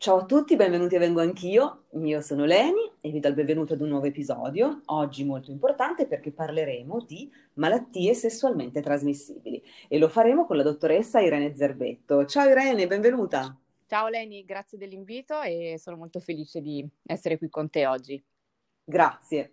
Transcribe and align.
Ciao 0.00 0.20
a 0.20 0.24
tutti, 0.24 0.56
benvenuti 0.56 0.96
a 0.96 0.98
Vengo 0.98 1.20
Anch'io. 1.20 1.82
Io 1.90 2.22
sono 2.22 2.46
Leni 2.46 2.90
e 3.02 3.10
vi 3.10 3.20
do 3.20 3.28
il 3.28 3.34
benvenuto 3.34 3.74
ad 3.74 3.82
un 3.82 3.88
nuovo 3.88 4.06
episodio, 4.06 4.80
oggi 4.86 5.24
molto 5.24 5.50
importante 5.50 6.06
perché 6.06 6.30
parleremo 6.30 7.04
di 7.06 7.30
malattie 7.56 8.14
sessualmente 8.14 8.80
trasmissibili 8.80 9.62
e 9.88 9.98
lo 9.98 10.08
faremo 10.08 10.46
con 10.46 10.56
la 10.56 10.62
dottoressa 10.62 11.20
Irene 11.20 11.54
Zerbetto. 11.54 12.24
Ciao 12.24 12.48
Irene, 12.48 12.86
benvenuta. 12.86 13.54
Ciao 13.86 14.08
Leni, 14.08 14.42
grazie 14.46 14.78
dell'invito 14.78 15.38
e 15.42 15.76
sono 15.78 15.98
molto 15.98 16.18
felice 16.18 16.62
di 16.62 16.82
essere 17.04 17.36
qui 17.36 17.50
con 17.50 17.68
te 17.68 17.86
oggi. 17.86 18.24
Grazie. 18.82 19.52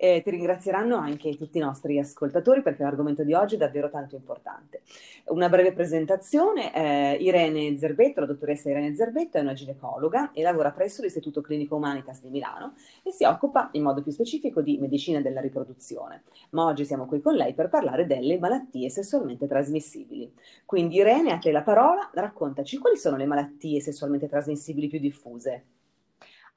E 0.00 0.22
ti 0.22 0.30
ringrazieranno 0.30 0.94
anche 0.94 1.36
tutti 1.36 1.58
i 1.58 1.60
nostri 1.60 1.98
ascoltatori 1.98 2.62
perché 2.62 2.84
l'argomento 2.84 3.24
di 3.24 3.34
oggi 3.34 3.56
è 3.56 3.58
davvero 3.58 3.90
tanto 3.90 4.14
importante. 4.14 4.82
Una 5.26 5.48
breve 5.48 5.72
presentazione, 5.72 6.72
eh, 6.72 7.16
Irene 7.20 7.76
Zerbetto, 7.76 8.20
la 8.20 8.26
dottoressa 8.26 8.70
Irene 8.70 8.94
Zerbetto 8.94 9.38
è 9.38 9.40
una 9.40 9.54
ginecologa 9.54 10.30
e 10.30 10.42
lavora 10.42 10.70
presso 10.70 11.02
l'Istituto 11.02 11.40
Clinico 11.40 11.74
Humanitas 11.74 12.20
di 12.20 12.28
Milano 12.28 12.74
e 13.02 13.10
si 13.10 13.24
occupa 13.24 13.70
in 13.72 13.82
modo 13.82 14.00
più 14.00 14.12
specifico 14.12 14.62
di 14.62 14.78
medicina 14.78 15.20
della 15.20 15.40
riproduzione. 15.40 16.22
Ma 16.50 16.66
oggi 16.66 16.84
siamo 16.84 17.06
qui 17.06 17.20
con 17.20 17.34
lei 17.34 17.52
per 17.54 17.68
parlare 17.68 18.06
delle 18.06 18.38
malattie 18.38 18.90
sessualmente 18.90 19.48
trasmissibili. 19.48 20.32
Quindi 20.64 20.98
Irene, 20.98 21.32
a 21.32 21.38
te 21.38 21.50
la 21.50 21.62
parola, 21.62 22.08
raccontaci 22.14 22.78
quali 22.78 22.96
sono 22.96 23.16
le 23.16 23.26
malattie 23.26 23.80
sessualmente 23.80 24.28
trasmissibili 24.28 24.86
più 24.86 25.00
diffuse. 25.00 25.64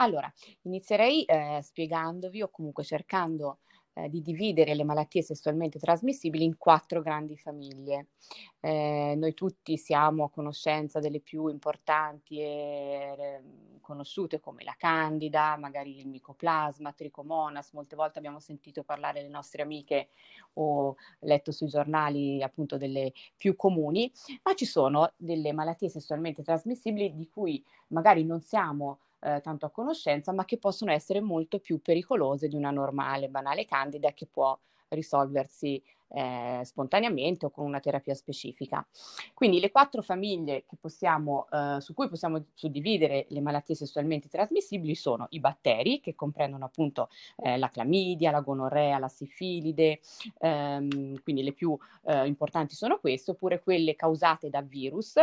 Allora, 0.01 0.31
inizierei 0.63 1.23
eh, 1.25 1.59
spiegandovi 1.61 2.41
o 2.41 2.49
comunque 2.49 2.83
cercando 2.83 3.59
eh, 3.93 4.09
di 4.09 4.23
dividere 4.23 4.73
le 4.73 4.83
malattie 4.83 5.21
sessualmente 5.21 5.77
trasmissibili 5.77 6.43
in 6.43 6.57
quattro 6.57 7.03
grandi 7.03 7.37
famiglie. 7.37 8.07
Eh, 8.59 9.13
noi 9.15 9.35
tutti 9.35 9.77
siamo 9.77 10.23
a 10.23 10.31
conoscenza 10.31 10.99
delle 10.99 11.19
più 11.19 11.49
importanti 11.49 12.39
e 12.39 13.15
eh, 13.15 13.41
conosciute 13.79 14.39
come 14.39 14.63
la 14.63 14.73
candida, 14.75 15.55
magari 15.57 15.99
il 15.99 16.07
micoplasma, 16.07 16.93
tricomonas, 16.93 17.71
molte 17.73 17.95
volte 17.95 18.17
abbiamo 18.17 18.39
sentito 18.39 18.81
parlare 18.83 19.21
le 19.21 19.29
nostre 19.29 19.61
amiche 19.61 20.09
o 20.53 20.95
letto 21.19 21.51
sui 21.51 21.67
giornali 21.67 22.41
appunto 22.41 22.75
delle 22.75 23.13
più 23.37 23.55
comuni, 23.55 24.11
ma 24.41 24.55
ci 24.55 24.65
sono 24.65 25.13
delle 25.15 25.53
malattie 25.53 25.89
sessualmente 25.89 26.41
trasmissibili 26.41 27.13
di 27.13 27.29
cui 27.29 27.63
magari 27.89 28.23
non 28.23 28.41
siamo 28.41 28.97
eh, 29.21 29.41
tanto 29.41 29.65
a 29.65 29.69
conoscenza, 29.71 30.31
ma 30.31 30.45
che 30.45 30.57
possono 30.57 30.91
essere 30.91 31.21
molto 31.21 31.59
più 31.59 31.81
pericolose 31.81 32.47
di 32.47 32.55
una 32.55 32.71
normale, 32.71 33.29
banale 33.29 33.65
candida 33.65 34.11
che 34.13 34.25
può 34.25 34.57
risolversi 34.89 35.81
eh, 36.13 36.61
spontaneamente 36.63 37.45
o 37.45 37.49
con 37.49 37.65
una 37.65 37.79
terapia 37.79 38.13
specifica. 38.13 38.85
Quindi 39.33 39.59
le 39.59 39.71
quattro 39.71 40.01
famiglie 40.01 40.65
possiamo, 40.79 41.47
eh, 41.49 41.77
su 41.79 41.93
cui 41.93 42.09
possiamo 42.09 42.43
suddividere 42.53 43.25
le 43.29 43.41
malattie 43.41 43.75
sessualmente 43.75 44.27
trasmissibili 44.27 44.95
sono 44.95 45.27
i 45.29 45.39
batteri, 45.39 45.99
che 46.01 46.15
comprendono 46.15 46.65
appunto 46.65 47.09
eh, 47.37 47.57
la 47.57 47.69
clamidia, 47.69 48.31
la 48.31 48.41
gonorrea, 48.41 48.99
la 48.99 49.07
sifilide, 49.07 50.01
ehm, 50.39 51.21
quindi 51.23 51.43
le 51.43 51.53
più 51.53 51.77
eh, 52.03 52.27
importanti 52.27 52.75
sono 52.75 52.99
queste, 52.99 53.31
oppure 53.31 53.61
quelle 53.61 53.95
causate 53.95 54.49
da 54.49 54.61
virus, 54.61 55.15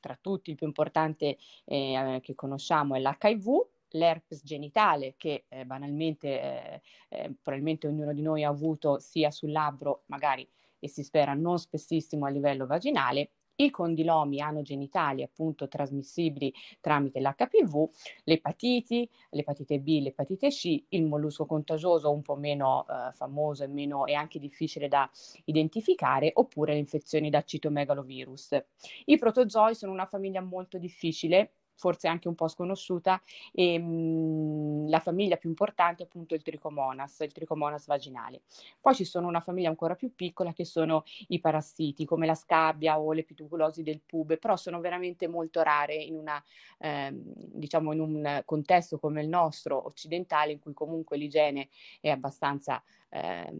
tra 0.00 0.18
tutti 0.20 0.50
il 0.50 0.56
più 0.56 0.66
importante 0.66 1.38
eh, 1.64 2.18
che 2.22 2.34
conosciamo 2.34 2.94
è 2.94 3.00
l'HIV, 3.00 3.66
l'herpes 3.90 4.42
genitale 4.44 5.14
che 5.16 5.44
eh, 5.48 5.64
banalmente 5.64 6.40
eh, 6.40 6.80
eh, 7.08 7.32
probabilmente 7.42 7.86
ognuno 7.86 8.12
di 8.12 8.22
noi 8.22 8.44
ha 8.44 8.48
avuto 8.48 8.98
sia 8.98 9.30
sul 9.30 9.52
labbro, 9.52 10.02
magari 10.06 10.46
e 10.80 10.88
si 10.88 11.02
spera 11.02 11.34
non 11.34 11.58
spessissimo 11.58 12.26
a 12.26 12.30
livello 12.30 12.66
vaginale, 12.66 13.30
i 13.60 13.70
condilomi 13.70 14.40
anogenitali 14.40 15.22
appunto 15.22 15.68
trasmissibili 15.68 16.52
tramite 16.80 17.20
l'HPV, 17.20 17.88
l'epatiti, 18.24 19.08
l'epatite 19.30 19.80
B, 19.80 20.00
l'epatite 20.00 20.48
C, 20.48 20.84
il 20.90 21.04
mollusco 21.04 21.46
contagioso 21.46 22.12
un 22.12 22.22
po' 22.22 22.36
meno 22.36 22.86
eh, 22.88 23.12
famoso 23.12 23.64
e, 23.64 23.68
meno, 23.68 24.06
e 24.06 24.14
anche 24.14 24.38
difficile 24.38 24.88
da 24.88 25.10
identificare, 25.44 26.30
oppure 26.34 26.72
le 26.72 26.78
infezioni 26.78 27.30
da 27.30 27.42
citomegalovirus. 27.42 28.64
I 29.06 29.18
protozoi 29.18 29.74
sono 29.74 29.92
una 29.92 30.06
famiglia 30.06 30.40
molto 30.40 30.78
difficile 30.78 31.52
forse 31.78 32.08
anche 32.08 32.28
un 32.28 32.34
po' 32.34 32.48
sconosciuta, 32.48 33.22
e 33.52 33.78
mh, 33.78 33.82
mhmm, 33.84 34.88
la 34.88 34.98
famiglia 35.00 35.36
più 35.36 35.48
importante 35.48 36.02
è 36.02 36.06
appunto 36.06 36.34
il 36.34 36.42
tricomonas, 36.42 37.20
il 37.20 37.32
tricomonas 37.32 37.86
vaginale. 37.86 38.42
Poi 38.80 38.94
ci 38.94 39.04
sono 39.04 39.26
una 39.28 39.40
famiglia 39.40 39.68
ancora 39.68 39.94
più 39.94 40.14
piccola 40.14 40.52
che 40.52 40.64
sono 40.64 41.04
i 41.28 41.40
parassiti, 41.40 42.04
come 42.04 42.26
la 42.26 42.34
scabbia 42.34 42.98
o 43.00 43.12
le 43.12 43.22
pituculosi 43.24 43.82
del 43.82 44.00
pube, 44.04 44.38
però 44.38 44.56
sono 44.56 44.80
veramente 44.80 45.28
molto 45.28 45.62
rare 45.62 45.94
in, 45.94 46.16
una, 46.16 46.42
eh, 46.78 47.10
diciamo 47.12 47.92
in 47.92 48.00
un 48.00 48.42
contesto 48.44 48.98
come 48.98 49.22
il 49.22 49.28
nostro 49.28 49.84
occidentale, 49.86 50.52
in 50.52 50.58
cui 50.58 50.72
comunque 50.74 51.16
l'igiene 51.16 51.68
è 52.00 52.10
abbastanza 52.10 52.82
eh, 53.10 53.50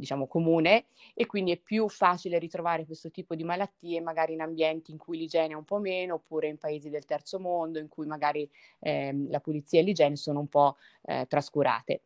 diciamo 0.00 0.26
comune 0.26 0.86
e 1.14 1.26
quindi 1.26 1.52
è 1.52 1.58
più 1.58 1.88
facile 1.88 2.38
ritrovare 2.38 2.86
questo 2.86 3.10
tipo 3.10 3.34
di 3.34 3.44
malattie 3.44 4.00
magari 4.00 4.32
in 4.32 4.40
ambienti 4.40 4.90
in 4.90 4.98
cui 4.98 5.18
l'igiene 5.18 5.52
è 5.52 5.56
un 5.56 5.64
po' 5.64 5.78
meno 5.78 6.14
oppure 6.14 6.48
in 6.48 6.58
paesi 6.58 6.88
del 6.88 7.04
terzo 7.04 7.38
mondo 7.38 7.78
in 7.78 7.88
cui 7.88 8.06
magari 8.06 8.48
eh, 8.80 9.14
la 9.28 9.40
pulizia 9.40 9.80
e 9.80 9.82
l'igiene 9.82 10.16
sono 10.16 10.40
un 10.40 10.48
po' 10.48 10.76
eh, 11.02 11.26
trascurate. 11.28 12.02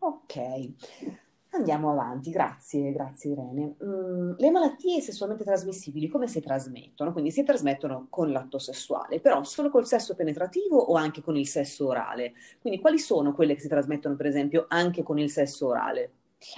Ok. 0.00 1.26
Andiamo 1.50 1.90
avanti, 1.90 2.30
grazie, 2.30 2.92
grazie 2.92 3.32
Irene. 3.32 3.74
Mm, 3.82 4.32
le 4.36 4.50
malattie 4.50 5.00
sessualmente 5.00 5.44
trasmissibili 5.44 6.06
come 6.06 6.28
si 6.28 6.40
trasmettono? 6.40 7.12
Quindi 7.12 7.30
si 7.30 7.42
trasmettono 7.42 8.06
con 8.10 8.30
l'atto 8.30 8.58
sessuale, 8.58 9.18
però 9.18 9.42
solo 9.42 9.70
col 9.70 9.86
sesso 9.86 10.14
penetrativo 10.14 10.76
o 10.76 10.94
anche 10.94 11.22
con 11.22 11.36
il 11.36 11.48
sesso 11.48 11.86
orale? 11.86 12.34
Quindi 12.60 12.80
quali 12.80 12.98
sono 12.98 13.34
quelle 13.34 13.54
che 13.54 13.60
si 13.60 13.68
trasmettono 13.68 14.14
per 14.14 14.26
esempio 14.26 14.66
anche 14.68 15.02
con 15.02 15.18
il 15.18 15.30
sesso 15.30 15.68
orale? 15.68 16.12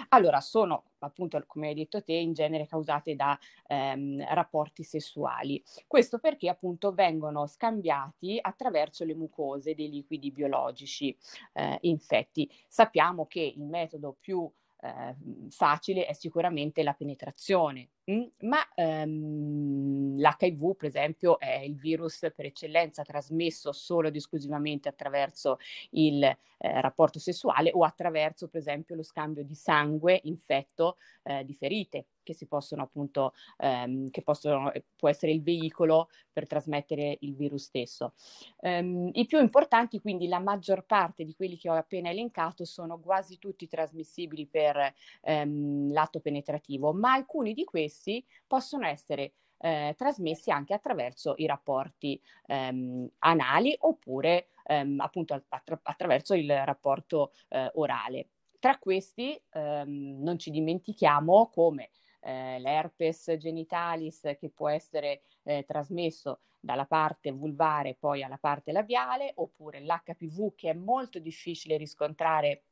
Allora, 0.08 0.40
sono 0.40 0.84
appunto, 0.98 1.42
come 1.46 1.68
hai 1.68 1.74
detto 1.74 2.02
te, 2.02 2.12
in 2.12 2.32
genere 2.34 2.66
causate 2.66 3.14
da 3.14 3.38
ehm, 3.66 4.22
rapporti 4.34 4.82
sessuali. 4.82 5.62
Questo 5.86 6.18
perché 6.18 6.48
appunto 6.48 6.92
vengono 6.92 7.46
scambiati 7.46 8.38
attraverso 8.40 9.04
le 9.04 9.14
mucose 9.14 9.74
dei 9.74 9.88
liquidi 9.88 10.30
biologici 10.30 11.16
eh, 11.54 11.78
infetti. 11.82 12.50
Sappiamo 12.68 13.26
che 13.26 13.40
il 13.40 13.64
metodo 13.64 14.16
più 14.20 14.50
eh, 14.82 15.14
facile 15.50 16.06
è 16.06 16.12
sicuramente 16.12 16.82
la 16.82 16.94
penetrazione? 16.94 17.90
Mm? 18.10 18.22
ma 18.40 18.66
ehm, 18.74 20.18
l'HIV 20.18 20.74
per 20.74 20.88
esempio 20.88 21.38
è 21.38 21.58
il 21.58 21.76
virus 21.76 22.30
per 22.34 22.46
eccellenza 22.46 23.02
trasmesso 23.02 23.72
solo 23.72 24.08
ed 24.08 24.16
esclusivamente 24.16 24.88
attraverso 24.88 25.58
il 25.90 26.24
eh, 26.24 26.36
rapporto 26.58 27.20
sessuale 27.20 27.70
o 27.72 27.84
attraverso 27.84 28.48
per 28.48 28.60
esempio 28.60 28.96
lo 28.96 29.02
scambio 29.02 29.44
di 29.44 29.54
sangue 29.54 30.18
infetto 30.24 30.96
eh, 31.22 31.44
di 31.44 31.54
ferite 31.54 32.06
che 32.30 32.36
si 32.36 32.46
possono 32.46 32.82
appunto, 32.82 33.32
ehm, 33.58 34.08
che 34.10 34.22
possono, 34.22 34.72
eh, 34.72 34.84
può 34.96 35.08
essere 35.08 35.32
il 35.32 35.42
veicolo 35.42 36.08
per 36.32 36.46
trasmettere 36.46 37.16
il 37.20 37.34
virus 37.34 37.64
stesso. 37.64 38.14
Um, 38.60 39.10
I 39.12 39.26
più 39.26 39.40
importanti, 39.40 40.00
quindi 40.00 40.28
la 40.28 40.38
maggior 40.38 40.84
parte 40.86 41.24
di 41.24 41.34
quelli 41.34 41.56
che 41.56 41.68
ho 41.68 41.74
appena 41.74 42.10
elencato, 42.10 42.64
sono 42.64 42.98
quasi 43.00 43.38
tutti 43.38 43.66
trasmissibili 43.66 44.46
per 44.46 44.94
ehm, 45.22 45.92
l'atto 45.92 46.20
penetrativo, 46.20 46.92
ma 46.92 47.12
alcuni 47.12 47.52
di 47.52 47.64
questi 47.64 48.24
possono 48.46 48.86
essere 48.86 49.32
eh, 49.58 49.94
trasmessi 49.96 50.50
anche 50.50 50.72
attraverso 50.74 51.34
i 51.36 51.46
rapporti 51.46 52.20
ehm, 52.46 53.08
anali 53.18 53.74
oppure 53.80 54.48
ehm, 54.66 55.00
appunto 55.00 55.34
attra- 55.48 55.80
attraverso 55.82 56.34
il 56.34 56.50
rapporto 56.64 57.32
eh, 57.48 57.70
orale. 57.74 58.28
Tra 58.58 58.78
questi 58.78 59.40
ehm, 59.52 60.18
non 60.22 60.38
ci 60.38 60.50
dimentichiamo 60.50 61.48
come 61.48 61.90
eh, 62.20 62.58
l'herpes 62.58 63.36
genitalis 63.38 64.36
che 64.38 64.50
può 64.54 64.68
essere 64.68 65.22
eh, 65.44 65.64
trasmesso 65.66 66.40
dalla 66.60 66.84
parte 66.84 67.30
vulvare 67.30 67.96
poi 67.98 68.22
alla 68.22 68.38
parte 68.38 68.72
labiale, 68.72 69.32
oppure 69.36 69.80
l'HPV 69.80 70.54
che 70.54 70.70
è 70.70 70.74
molto 70.74 71.18
difficile 71.18 71.76
riscontrare 71.76 72.62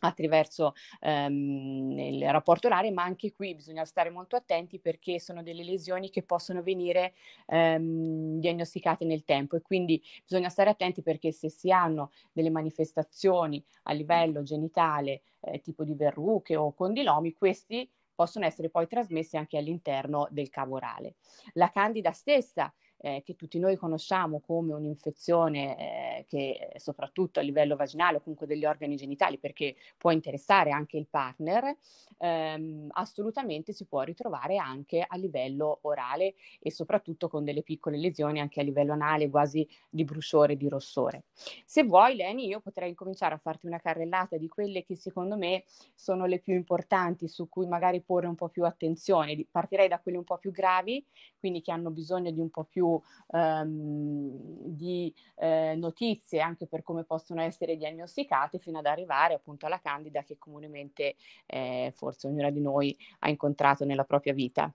attraverso 0.00 0.74
ehm, 1.00 1.98
il 1.98 2.30
rapporto 2.30 2.66
orale, 2.66 2.90
ma 2.90 3.02
anche 3.02 3.32
qui 3.32 3.54
bisogna 3.54 3.84
stare 3.84 4.10
molto 4.10 4.36
attenti 4.36 4.78
perché 4.78 5.18
sono 5.18 5.42
delle 5.42 5.64
lesioni 5.64 6.10
che 6.10 6.22
possono 6.22 6.62
venire 6.62 7.14
ehm, 7.46 8.38
diagnosticate 8.38 9.04
nel 9.04 9.24
tempo. 9.24 9.56
E 9.56 9.62
quindi 9.62 10.02
bisogna 10.22 10.48
stare 10.48 10.70
attenti 10.70 11.02
perché 11.02 11.32
se 11.32 11.48
si 11.48 11.70
hanno 11.70 12.10
delle 12.32 12.50
manifestazioni 12.50 13.64
a 13.84 13.92
livello 13.92 14.42
genitale 14.42 15.22
eh, 15.40 15.60
tipo 15.60 15.84
di 15.84 15.94
verruche 15.94 16.56
o 16.56 16.74
condilomi, 16.74 17.32
questi 17.32 17.88
possono 18.16 18.46
essere 18.46 18.70
poi 18.70 18.88
trasmessi 18.88 19.36
anche 19.36 19.58
all'interno 19.58 20.26
del 20.30 20.48
cavo 20.48 20.74
orale. 20.74 21.14
La 21.52 21.70
candida 21.70 22.10
stessa 22.10 22.74
eh, 22.98 23.22
che 23.24 23.36
tutti 23.36 23.58
noi 23.58 23.76
conosciamo 23.76 24.40
come 24.40 24.72
un'infezione 24.72 25.76
eh, 25.78 26.26
che 26.28 26.72
soprattutto 26.76 27.40
a 27.40 27.42
livello 27.42 27.76
vaginale 27.76 28.16
o 28.18 28.20
comunque 28.20 28.46
degli 28.46 28.64
organi 28.64 28.96
genitali, 28.96 29.38
perché 29.38 29.76
può 29.96 30.10
interessare 30.10 30.70
anche 30.70 30.96
il 30.96 31.06
partner, 31.08 31.76
ehm, 32.18 32.88
assolutamente 32.90 33.72
si 33.72 33.84
può 33.86 34.02
ritrovare 34.02 34.56
anche 34.56 35.04
a 35.06 35.16
livello 35.16 35.78
orale 35.82 36.34
e 36.60 36.70
soprattutto 36.70 37.28
con 37.28 37.44
delle 37.44 37.62
piccole 37.62 37.98
lesioni 37.98 38.40
anche 38.40 38.60
a 38.60 38.64
livello 38.64 38.92
anale, 38.92 39.28
quasi 39.28 39.66
di 39.90 40.04
bruciore, 40.04 40.56
di 40.56 40.68
rossore. 40.68 41.24
Se 41.64 41.84
vuoi, 41.84 42.16
Leni, 42.16 42.46
io 42.46 42.60
potrei 42.60 42.94
cominciare 42.94 43.34
a 43.34 43.38
farti 43.38 43.66
una 43.66 43.78
carrellata 43.78 44.36
di 44.36 44.48
quelle 44.48 44.84
che 44.84 44.96
secondo 44.96 45.36
me 45.36 45.64
sono 45.94 46.26
le 46.26 46.38
più 46.38 46.54
importanti, 46.54 47.28
su 47.28 47.48
cui 47.48 47.66
magari 47.66 48.00
porre 48.00 48.26
un 48.26 48.34
po' 48.34 48.48
più 48.48 48.64
attenzione. 48.64 49.46
Partirei 49.50 49.88
da 49.88 50.00
quelle 50.00 50.18
un 50.18 50.24
po' 50.24 50.38
più 50.38 50.50
gravi, 50.50 51.04
quindi 51.38 51.60
che 51.60 51.72
hanno 51.72 51.90
bisogno 51.90 52.30
di 52.30 52.40
un 52.40 52.50
po' 52.50 52.64
più 52.64 52.85
ehm, 53.32 54.30
di 54.64 55.14
eh, 55.36 55.74
notizie 55.76 56.40
anche 56.40 56.66
per 56.66 56.82
come 56.82 57.04
possono 57.04 57.40
essere 57.42 57.76
diagnosticate, 57.76 58.58
fino 58.58 58.78
ad 58.78 58.86
arrivare 58.86 59.34
appunto 59.34 59.66
alla 59.66 59.80
candida 59.80 60.22
che 60.22 60.38
comunemente 60.38 61.16
eh, 61.46 61.92
forse 61.94 62.26
ognuna 62.26 62.50
di 62.50 62.60
noi 62.60 62.96
ha 63.20 63.28
incontrato 63.28 63.84
nella 63.84 64.04
propria 64.04 64.32
vita. 64.32 64.72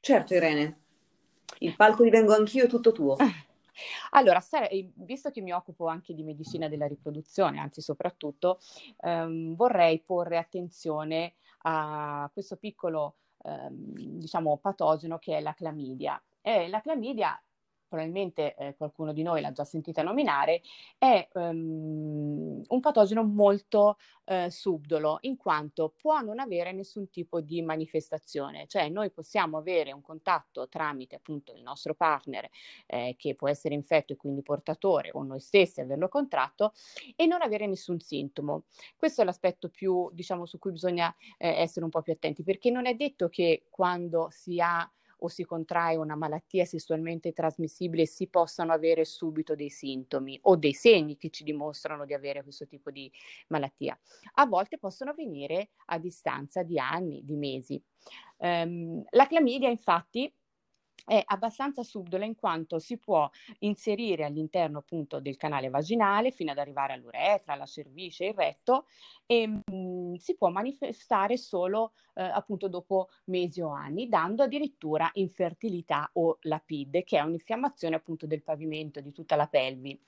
Certo, 0.00 0.34
Irene. 0.34 0.80
Il 1.58 1.76
palco 1.76 2.02
divengo 2.02 2.34
anch'io 2.34 2.66
tutto 2.66 2.92
tuo. 2.92 3.16
Allora, 4.10 4.42
visto 4.96 5.30
che 5.30 5.40
mi 5.40 5.52
occupo 5.52 5.86
anche 5.86 6.14
di 6.14 6.22
medicina 6.22 6.68
della 6.68 6.86
riproduzione, 6.86 7.58
anzi 7.58 7.80
soprattutto, 7.80 8.58
ehm, 9.00 9.54
vorrei 9.54 10.00
porre 10.00 10.36
attenzione 10.36 11.34
a 11.62 12.28
questo 12.32 12.56
piccolo, 12.56 13.16
ehm, 13.42 14.18
diciamo, 14.18 14.58
patogeno 14.58 15.18
che 15.18 15.38
è 15.38 15.40
la 15.40 15.54
clamidia. 15.54 16.20
E 16.42 16.68
la 16.68 16.80
clamidia 16.80 17.42
probabilmente 17.92 18.54
eh, 18.54 18.74
qualcuno 18.74 19.12
di 19.12 19.22
noi 19.22 19.42
l'ha 19.42 19.52
già 19.52 19.64
sentita 19.64 20.02
nominare, 20.02 20.62
è 20.96 21.28
um, 21.34 22.62
un 22.66 22.80
patogeno 22.80 23.22
molto 23.22 23.98
eh, 24.24 24.48
subdolo, 24.50 25.18
in 25.22 25.36
quanto 25.36 25.92
può 25.94 26.20
non 26.22 26.38
avere 26.38 26.72
nessun 26.72 27.10
tipo 27.10 27.42
di 27.42 27.60
manifestazione, 27.60 28.66
cioè 28.66 28.88
noi 28.88 29.10
possiamo 29.10 29.58
avere 29.58 29.92
un 29.92 30.00
contatto 30.00 30.70
tramite 30.70 31.16
appunto 31.16 31.52
il 31.52 31.60
nostro 31.60 31.94
partner 31.94 32.48
eh, 32.86 33.14
che 33.18 33.34
può 33.34 33.50
essere 33.50 33.74
infetto 33.74 34.14
e 34.14 34.16
quindi 34.16 34.40
portatore 34.40 35.10
o 35.12 35.22
noi 35.22 35.40
stessi 35.40 35.82
averlo 35.82 36.08
contratto 36.08 36.72
e 37.14 37.26
non 37.26 37.42
avere 37.42 37.66
nessun 37.66 38.00
sintomo. 38.00 38.64
Questo 38.96 39.20
è 39.20 39.24
l'aspetto 39.26 39.68
più, 39.68 40.08
diciamo, 40.14 40.46
su 40.46 40.58
cui 40.58 40.72
bisogna 40.72 41.14
eh, 41.36 41.60
essere 41.60 41.84
un 41.84 41.90
po' 41.90 42.00
più 42.00 42.14
attenti, 42.14 42.42
perché 42.42 42.70
non 42.70 42.86
è 42.86 42.94
detto 42.94 43.28
che 43.28 43.66
quando 43.68 44.28
si 44.30 44.58
ha 44.60 44.90
o 45.24 45.28
si 45.28 45.44
contrae 45.44 45.96
una 45.96 46.16
malattia 46.16 46.64
sessualmente 46.64 47.32
trasmissibile 47.32 48.06
si 48.06 48.28
possano 48.28 48.72
avere 48.72 49.04
subito 49.04 49.54
dei 49.54 49.70
sintomi 49.70 50.38
o 50.42 50.56
dei 50.56 50.72
segni 50.72 51.16
che 51.16 51.30
ci 51.30 51.44
dimostrano 51.44 52.04
di 52.04 52.14
avere 52.14 52.42
questo 52.42 52.66
tipo 52.66 52.90
di 52.90 53.10
malattia. 53.48 53.98
A 54.34 54.46
volte 54.46 54.78
possono 54.78 55.10
avvenire 55.10 55.70
a 55.86 55.98
distanza 55.98 56.62
di 56.62 56.78
anni, 56.78 57.24
di 57.24 57.36
mesi. 57.36 57.82
Um, 58.38 59.04
la 59.10 59.26
clamidia 59.26 59.68
infatti 59.68 60.32
è 61.04 61.22
abbastanza 61.24 61.82
subdola 61.82 62.24
in 62.24 62.34
quanto 62.36 62.78
si 62.78 62.98
può 62.98 63.28
inserire 63.60 64.24
all'interno 64.24 64.78
appunto 64.78 65.20
del 65.20 65.36
canale 65.36 65.68
vaginale 65.68 66.30
fino 66.30 66.50
ad 66.50 66.58
arrivare 66.58 66.92
all'uretra, 66.92 67.52
alla 67.54 67.66
cervice, 67.66 68.26
il 68.26 68.34
retto 68.34 68.86
e 69.26 69.46
mh, 69.46 69.60
mhmm, 69.70 70.14
si 70.14 70.36
può 70.36 70.48
manifestare 70.50 71.36
solo 71.36 71.92
eh, 72.14 72.22
appunto 72.22 72.68
dopo 72.68 73.08
mesi 73.26 73.60
o 73.60 73.70
anni, 73.70 74.08
dando 74.08 74.42
addirittura 74.42 75.10
infertilità 75.14 76.10
o 76.14 76.38
lapide, 76.42 77.04
che 77.04 77.18
è 77.18 77.22
un'infiammazione 77.22 77.96
appunto 77.96 78.26
del 78.26 78.42
pavimento 78.42 79.00
di 79.00 79.12
tutta 79.12 79.36
la 79.36 79.46
pelvi. 79.46 79.98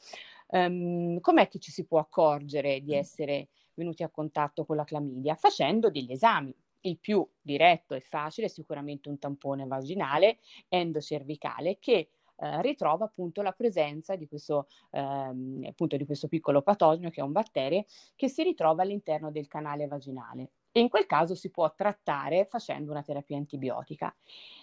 Um, 0.49 1.21
com'è 1.21 1.49
che 1.49 1.59
ci 1.59 1.73
si 1.73 1.87
può 1.87 1.99
accorgere 1.99 2.81
di 2.83 2.95
essere 2.95 3.49
venuti 3.75 4.03
a 4.03 4.11
contatto 4.11 4.65
con 4.65 4.77
la 4.77 4.85
clamidia? 4.85 5.35
Facendo 5.35 5.91
degli 5.91 6.13
esami 6.13 6.55
il 6.85 6.99
più 6.99 7.27
diretto 7.41 7.95
e 7.95 8.01
facile 8.01 8.47
è 8.47 8.51
sicuramente 8.51 9.09
un 9.09 9.19
tampone 9.19 9.67
vaginale 9.67 10.39
endocervicale 10.69 11.79
che 11.79 12.09
eh, 12.37 12.63
ritrova 12.63 13.05
appunto 13.05 13.43
la 13.43 13.53
presenza 13.53 14.17
di 14.17 14.27
questo, 14.27 14.67
ehm, 14.91 15.65
appunto 15.69 15.97
di 15.97 16.05
questo 16.05 16.29
piccolo 16.29 16.63
patogeno 16.63 17.11
che 17.11 17.21
è 17.21 17.25
un 17.25 17.33
batterio 17.33 17.85
che 18.17 18.29
si 18.29 18.43
ritrova 18.43 18.83
all'interno 18.83 19.31
del 19.31 19.47
canale 19.47 19.87
vaginale 19.87 20.51
e 20.73 20.81
in 20.81 20.89
quel 20.89 21.07
caso 21.07 21.35
si 21.35 21.51
può 21.51 21.73
trattare 21.75 22.47
facendo 22.47 22.91
una 22.91 23.03
terapia 23.03 23.37
antibiotica. 23.37 24.15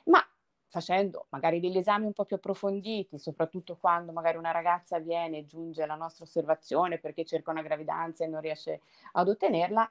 Ma 0.05 0.19
facendo 0.67 1.27
magari 1.29 1.59
degli 1.59 1.77
esami 1.77 2.05
un 2.05 2.13
po' 2.13 2.23
più 2.25 2.37
approfonditi, 2.37 3.19
soprattutto 3.19 3.77
quando 3.77 4.13
magari 4.13 4.37
una 4.37 4.51
ragazza 4.51 4.99
viene 4.99 5.39
e 5.39 5.45
giunge 5.45 5.83
alla 5.83 5.95
nostra 5.95 6.23
osservazione 6.23 6.97
perché 6.97 7.25
cerca 7.25 7.51
una 7.51 7.61
gravidanza 7.61 8.23
e 8.23 8.27
non 8.27 8.39
riesce 8.39 8.81
ad 9.13 9.27
ottenerla, 9.27 9.89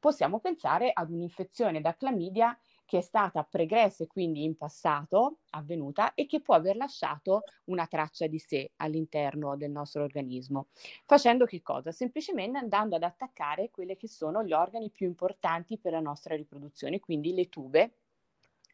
possiamo 0.00 0.40
pensare 0.40 0.90
ad 0.92 1.10
un'infezione 1.10 1.80
da 1.80 1.94
clamidia 1.94 2.58
che 2.84 2.98
è 2.98 3.00
stata 3.02 3.44
pregressa 3.44 4.02
e 4.02 4.08
quindi 4.08 4.42
in 4.42 4.56
passato 4.56 5.38
avvenuta 5.50 6.14
e 6.14 6.26
che 6.26 6.40
può 6.40 6.56
aver 6.56 6.74
lasciato 6.74 7.44
una 7.66 7.86
traccia 7.86 8.26
di 8.26 8.40
sé 8.40 8.72
all'interno 8.78 9.56
del 9.56 9.70
nostro 9.70 10.02
organismo. 10.02 10.70
Facendo 11.04 11.44
che 11.44 11.62
cosa? 11.62 11.92
Semplicemente 11.92 12.58
andando 12.58 12.96
ad 12.96 13.04
attaccare 13.04 13.70
quelli 13.70 13.96
che 13.96 14.08
sono 14.08 14.42
gli 14.42 14.52
organi 14.52 14.90
più 14.90 15.06
importanti 15.06 15.78
per 15.78 15.92
la 15.92 16.00
nostra 16.00 16.34
riproduzione, 16.34 16.98
quindi 16.98 17.32
le 17.32 17.48
tube 17.48 17.94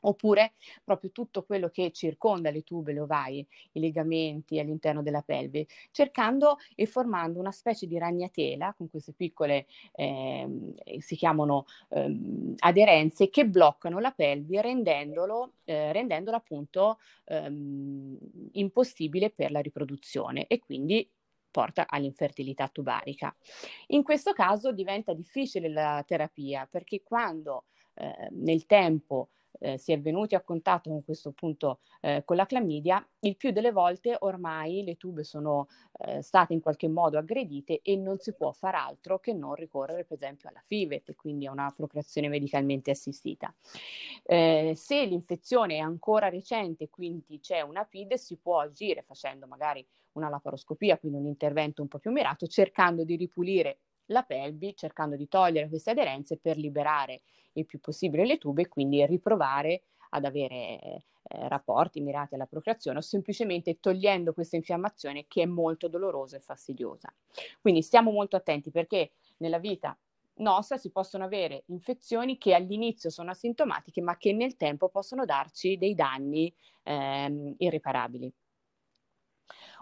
oppure 0.07 0.55
proprio 0.85 1.11
tutto 1.11 1.45
quello 1.45 1.69
che 1.69 1.91
circonda 1.93 2.51
le 2.51 2.63
tube, 2.63 2.93
le 2.93 3.01
ovaie, 3.01 3.47
i 3.73 3.81
legamenti 3.81 4.59
all'interno 4.59 5.03
della 5.03 5.23
pelve, 5.23 5.67
cercando 5.91 6.59
e 6.75 6.87
formando 6.87 7.39
una 7.39 7.53
specie 7.53 7.87
di 7.87 7.99
ragnatela 7.99 8.75
con 8.77 8.89
queste 8.89 9.13
piccole, 9.13 9.67
eh, 9.93 10.75
si 10.99 11.17
chiamano 11.17 11.67
eh, 11.91 12.55
aderenze, 12.59 13.31
che 13.31 13.47
bloccano 13.47 13.99
la 13.99 14.13
pelve 14.13 14.61
rendendolo, 14.63 15.55
eh, 15.65 15.93
rendendola 15.93 16.37
appunto 16.37 16.99
ehm, 17.27 18.17
impossibile 18.53 19.31
per 19.31 19.51
la 19.51 19.61
riproduzione 19.61 20.47
e 20.47 20.59
quindi 20.59 21.09
porta 21.51 21.87
all'infertilità 21.89 22.69
tubarica. 22.69 23.35
In 23.89 24.03
questo 24.03 24.33
caso 24.33 24.73
diventa 24.73 25.15
difficile 25.15 25.71
la 25.71 26.05
terapia 26.07 26.69
perché 26.71 27.03
quando 27.03 27.65
eh, 27.95 28.29
nel 28.33 28.67
tempo 28.67 29.31
eh, 29.59 29.79
si 29.79 29.93
è 29.93 30.01
venuti 30.01 30.35
a 30.35 30.41
contatto 30.41 30.91
con 30.91 31.05
questo 31.05 31.33
punto 31.33 31.81
eh, 32.01 32.23
con 32.25 32.37
la 32.37 32.47
clamidia, 32.47 33.07
il 33.21 33.37
più 33.37 33.51
delle 33.51 33.73
volte 33.73 34.17
ormai 34.21 34.85
le 34.85 34.97
tube 34.97 35.25
sono 35.25 35.69
eh, 35.99 36.23
state 36.23 36.53
in 36.53 36.61
qualche 36.61 36.89
modo 36.89 37.19
aggredite 37.19 37.81
e 37.83 37.97
non 37.97 38.19
si 38.19 38.35
può 38.35 38.53
far 38.53 38.75
altro 38.75 39.19
che 39.19 39.33
non 39.33 39.55
ricorrere 39.55 40.05
per 40.05 40.17
esempio 40.17 40.49
alla 40.49 40.63
FIVET, 40.65 41.15
quindi 41.15 41.47
a 41.47 41.53
una 41.53 41.73
procreazione 41.75 42.29
medicalmente 42.29 42.91
assistita. 42.91 43.55
Eh, 44.25 44.73
se 44.77 45.05
l'infezione 45.05 45.77
è 45.77 45.81
ancora 45.81 46.29
recente, 46.29 46.89
quindi 46.89 47.41
c'è 47.41 47.61
una 47.61 47.85
PID, 47.85 48.15
si 48.15 48.37
può 48.37 48.61
agire 48.61 49.03
facendo 49.03 49.47
magari 49.47 49.87
una 50.13 50.29
laparoscopia, 50.29 50.99
quindi 50.99 51.19
un 51.19 51.27
intervento 51.27 51.83
un 51.83 51.89
po' 51.89 51.99
più 51.99 52.11
mirato, 52.11 52.47
cercando 52.47 53.05
di 53.05 53.17
ripulire 53.17 53.79
la 54.07 54.23
pelvi 54.23 54.75
cercando 54.77 55.17
di 55.17 55.29
togliere 55.29 55.69
queste 55.69 55.91
aderenze 55.91 56.37
per 56.37 56.57
liberare 56.57 57.23
il 57.53 57.67
più 57.67 57.81
possibile 57.81 58.27
le 58.27 58.39
tube 58.39 58.63
e 58.63 58.69
quindi 58.69 59.05
riprovare 59.07 59.83
ad 60.11 60.25
avere 60.25 60.55
eh, 61.29 61.49
rapporti 61.49 62.01
mirati 62.01 62.35
alla 62.35 62.47
procreazione 62.47 62.99
o 62.99 63.03
semplicemente 63.03 63.81
togliendo 63.81 64.33
questa 64.33 64.57
infiammazione 64.57 65.27
che 65.27 65.43
è 65.43 65.47
molto 65.47 65.89
dolorosa 65.89 66.37
e 66.37 66.41
fastidiosa. 66.41 67.13
Quindi 67.61 67.83
stiamo 67.83 68.11
molto 68.11 68.37
attenti 68.37 68.71
perché 68.71 69.13
nella 69.39 69.59
vita 69.59 69.99
nostra 70.37 70.77
si 70.77 70.91
possono 70.91 71.25
avere 71.25 71.65
infezioni 71.67 72.37
che 72.39 72.55
all'inizio 72.55 73.11
sono 73.11 73.31
asintomatiche 73.31 74.03
ma 74.03 74.17
che 74.17 74.33
nel 74.33 74.57
tempo 74.57 74.89
possono 74.89 75.25
darci 75.25 75.79
dei 75.79 75.95
danni 75.95 76.53
ehm, 76.83 77.55
irreparabili. 77.59 78.33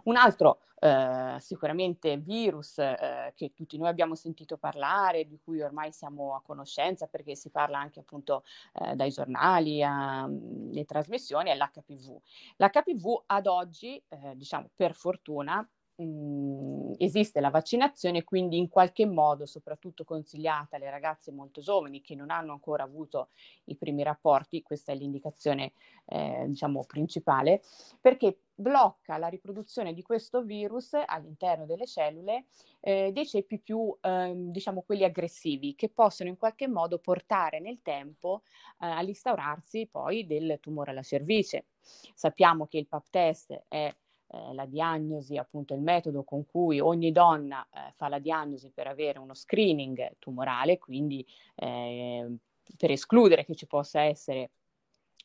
Un 0.04 0.16
altro 0.16 0.60
eh, 0.80 1.36
sicuramente 1.40 2.18
virus 2.18 2.78
eh, 2.78 3.32
che 3.34 3.52
tutti 3.54 3.78
noi 3.78 3.88
abbiamo 3.88 4.14
sentito 4.14 4.58
parlare, 4.58 5.24
di 5.26 5.38
cui 5.42 5.62
ormai 5.62 5.92
siamo 5.92 6.34
a 6.34 6.42
conoscenza 6.42 7.06
perché 7.06 7.34
si 7.34 7.50
parla 7.50 7.78
anche 7.78 8.00
appunto 8.00 8.44
eh, 8.74 8.94
dai 8.94 9.10
giornali, 9.10 9.82
alle 9.82 10.84
trasmissioni, 10.84 11.50
è 11.50 11.56
l'HPV. 11.56 12.20
L'HPV 12.56 13.22
ad 13.26 13.46
oggi, 13.46 14.02
eh, 14.08 14.36
diciamo 14.36 14.68
per 14.74 14.94
fortuna, 14.94 15.66
mh, 15.96 16.92
esiste 16.98 17.40
la 17.40 17.50
vaccinazione, 17.50 18.24
quindi 18.24 18.58
in 18.58 18.68
qualche 18.68 19.06
modo, 19.06 19.46
soprattutto 19.46 20.04
consigliata 20.04 20.76
alle 20.76 20.90
ragazze 20.90 21.32
molto 21.32 21.60
giovani 21.60 22.00
che 22.00 22.14
non 22.14 22.30
hanno 22.30 22.52
ancora 22.52 22.82
avuto 22.84 23.30
i 23.66 23.76
primi 23.76 24.02
rapporti, 24.02 24.62
questa 24.62 24.92
è 24.92 24.94
l'indicazione 24.94 25.72
eh, 26.06 26.44
diciamo 26.48 26.84
principale, 26.84 27.62
perché 28.00 28.38
blocca 28.56 29.16
la 29.18 29.26
riproduzione 29.28 29.92
di 29.92 30.02
questo 30.02 30.42
virus 30.42 30.92
all'interno 31.06 31.66
delle 31.66 31.86
cellule 31.86 32.46
eh, 32.80 33.10
dei 33.12 33.26
ceppi 33.26 33.58
più, 33.58 33.96
eh, 34.00 34.32
diciamo, 34.36 34.82
quelli 34.82 35.04
aggressivi, 35.04 35.74
che 35.74 35.88
possono 35.88 36.28
in 36.28 36.36
qualche 36.36 36.68
modo 36.68 36.98
portare 36.98 37.58
nel 37.60 37.80
tempo 37.82 38.42
eh, 38.80 38.86
all'instaurarsi 38.86 39.88
poi 39.90 40.26
del 40.26 40.58
tumore 40.60 40.90
alla 40.90 41.02
cervice. 41.02 41.66
Sappiamo 42.14 42.66
che 42.66 42.78
il 42.78 42.86
PAP 42.86 43.06
test 43.10 43.64
è 43.68 43.94
eh, 44.34 44.54
la 44.54 44.66
diagnosi, 44.66 45.36
appunto 45.36 45.74
il 45.74 45.80
metodo 45.80 46.24
con 46.24 46.44
cui 46.44 46.80
ogni 46.80 47.12
donna 47.12 47.66
eh, 47.72 47.92
fa 47.96 48.08
la 48.08 48.18
diagnosi 48.18 48.70
per 48.70 48.86
avere 48.86 49.18
uno 49.18 49.34
screening 49.34 50.16
tumorale, 50.18 50.78
quindi 50.78 51.24
eh, 51.54 52.36
per 52.76 52.90
escludere 52.90 53.44
che 53.44 53.54
ci 53.54 53.66
possa 53.66 54.02
essere 54.02 54.50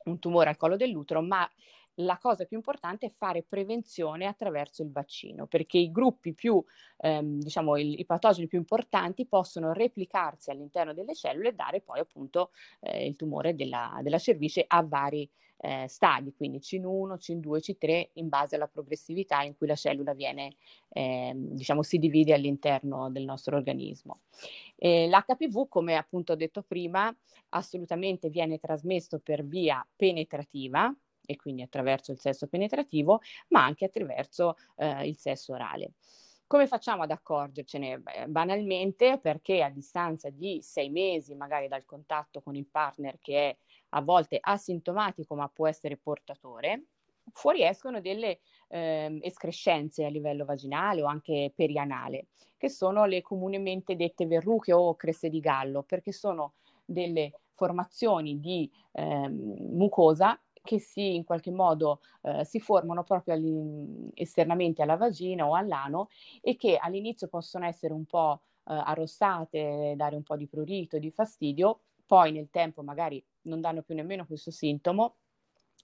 un 0.05 0.19
tumore 0.19 0.49
al 0.49 0.57
collo 0.57 0.77
dell'utero, 0.77 1.21
ma 1.21 1.49
la 1.99 2.17
cosa 2.17 2.45
più 2.45 2.57
importante 2.57 3.07
è 3.07 3.11
fare 3.11 3.43
prevenzione 3.43 4.25
attraverso 4.25 4.83
il 4.83 4.91
vaccino, 4.91 5.47
perché 5.47 5.77
i 5.77 5.91
gruppi 5.91 6.33
più, 6.33 6.63
ehm, 6.97 7.39
diciamo, 7.39 7.77
il, 7.77 7.99
i 7.99 8.05
patogeni 8.05 8.47
più 8.47 8.57
importanti 8.57 9.25
possono 9.25 9.73
replicarsi 9.73 10.49
all'interno 10.51 10.93
delle 10.93 11.15
cellule 11.15 11.49
e 11.49 11.53
dare 11.53 11.81
poi 11.81 11.99
appunto 11.99 12.51
eh, 12.81 13.05
il 13.05 13.15
tumore 13.15 13.55
della, 13.55 13.99
della 14.01 14.17
cervice 14.17 14.63
a 14.67 14.81
vari 14.83 15.29
eh, 15.61 15.87
stadi, 15.87 16.33
quindi 16.33 16.59
C1, 16.59 17.17
C2, 17.17 17.59
C3, 17.59 18.09
in 18.13 18.29
base 18.29 18.55
alla 18.55 18.67
progressività 18.67 19.41
in 19.41 19.57
cui 19.57 19.67
la 19.67 19.75
cellula 19.75 20.13
viene, 20.13 20.55
eh, 20.89 21.33
diciamo, 21.35 21.83
si 21.83 21.97
divide 21.97 22.33
all'interno 22.33 23.09
del 23.11 23.25
nostro 23.25 23.57
organismo. 23.57 24.21
Eh, 24.77 25.07
L'HPV, 25.09 25.67
come 25.67 25.95
appunto 25.95 26.31
ho 26.33 26.35
detto 26.35 26.61
prima, 26.61 27.13
assolutamente 27.49 28.29
viene 28.29 28.57
trasmesso 28.57 29.19
per 29.19 29.43
via 29.45 29.85
penetrativa, 29.95 30.93
e 31.29 31.35
quindi 31.35 31.61
attraverso 31.61 32.11
il 32.11 32.19
sesso 32.19 32.47
penetrativo, 32.47 33.21
ma 33.49 33.63
anche 33.63 33.85
attraverso 33.85 34.55
eh, 34.77 35.07
il 35.07 35.15
sesso 35.15 35.53
orale. 35.53 35.91
Come 36.47 36.65
facciamo 36.65 37.03
ad 37.03 37.11
accorgercene? 37.11 38.01
Banalmente 38.25 39.19
perché 39.19 39.61
a 39.61 39.69
distanza 39.69 40.31
di 40.31 40.59
sei 40.63 40.89
mesi, 40.89 41.35
magari 41.35 41.67
dal 41.67 41.85
contatto 41.85 42.41
con 42.41 42.55
il 42.55 42.65
partner 42.65 43.19
che 43.21 43.49
è 43.49 43.57
a 43.89 44.01
volte 44.01 44.39
asintomatico 44.41 45.35
ma 45.35 45.47
può 45.47 45.67
essere 45.67 45.97
portatore, 45.97 46.85
fuoriescono 47.31 48.01
delle 48.01 48.39
eh, 48.69 49.19
escrescenze 49.21 50.05
a 50.05 50.09
livello 50.09 50.45
vaginale 50.45 51.03
o 51.03 51.05
anche 51.05 51.53
perianale, 51.55 52.29
che 52.57 52.69
sono 52.69 53.05
le 53.05 53.21
comunemente 53.21 53.95
dette 53.95 54.25
verruche 54.25 54.73
o 54.73 54.95
creste 54.95 55.29
di 55.29 55.39
gallo, 55.39 55.83
perché 55.83 56.11
sono 56.11 56.53
delle 56.83 57.33
formazioni 57.53 58.39
di 58.39 58.71
eh, 58.93 59.27
mucosa 59.29 60.39
che 60.61 60.79
si 60.79 61.15
in 61.15 61.23
qualche 61.23 61.51
modo 61.51 62.01
eh, 62.21 62.43
si 62.45 62.59
formano 62.59 63.03
proprio 63.03 63.35
esternamente 64.13 64.81
alla 64.81 64.97
vagina 64.97 65.47
o 65.47 65.55
all'ano 65.55 66.09
e 66.41 66.55
che 66.55 66.77
all'inizio 66.77 67.27
possono 67.27 67.65
essere 67.65 67.93
un 67.93 68.05
po' 68.05 68.41
eh, 68.65 68.73
arrossate, 68.73 69.93
dare 69.95 70.15
un 70.15 70.23
po' 70.23 70.35
di 70.35 70.47
prurito, 70.47 70.97
di 70.99 71.11
fastidio, 71.11 71.81
poi 72.05 72.31
nel 72.31 72.49
tempo 72.49 72.81
magari 72.81 73.23
non 73.43 73.61
danno 73.61 73.81
più 73.81 73.95
nemmeno 73.95 74.25
questo 74.25 74.51
sintomo 74.51 75.15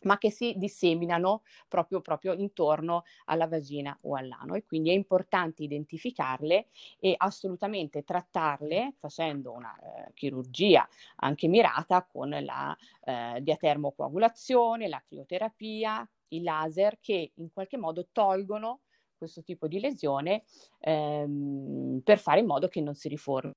ma 0.03 0.17
che 0.17 0.29
si 0.29 0.53
disseminano 0.57 1.43
proprio, 1.67 2.01
proprio, 2.01 2.33
intorno 2.33 3.03
alla 3.25 3.47
vagina 3.47 3.97
o 4.01 4.15
all'ano 4.15 4.55
e 4.55 4.63
quindi 4.63 4.89
è 4.89 4.93
importante 4.93 5.63
identificarle 5.63 6.67
e 6.99 7.15
assolutamente 7.17 8.03
trattarle 8.03 8.93
facendo 8.97 9.51
una 9.51 9.75
eh, 9.77 10.11
chirurgia 10.13 10.87
anche 11.17 11.47
mirata 11.47 12.03
con 12.05 12.29
la 12.29 12.75
eh, 13.03 13.39
diatermocoagulazione, 13.41 14.87
la 14.87 15.01
crioterapia, 15.05 16.07
i 16.29 16.41
laser 16.41 16.99
che 16.99 17.31
in 17.35 17.51
qualche 17.51 17.77
modo 17.77 18.07
tolgono 18.11 18.81
questo 19.17 19.43
tipo 19.43 19.67
di 19.67 19.79
lesione 19.79 20.43
ehm, 20.79 22.01
per 22.03 22.19
fare 22.19 22.41
in 22.41 22.45
modo 22.45 22.67
che 22.67 22.81
non 22.81 22.95
si 22.95 23.07
riformi 23.07 23.53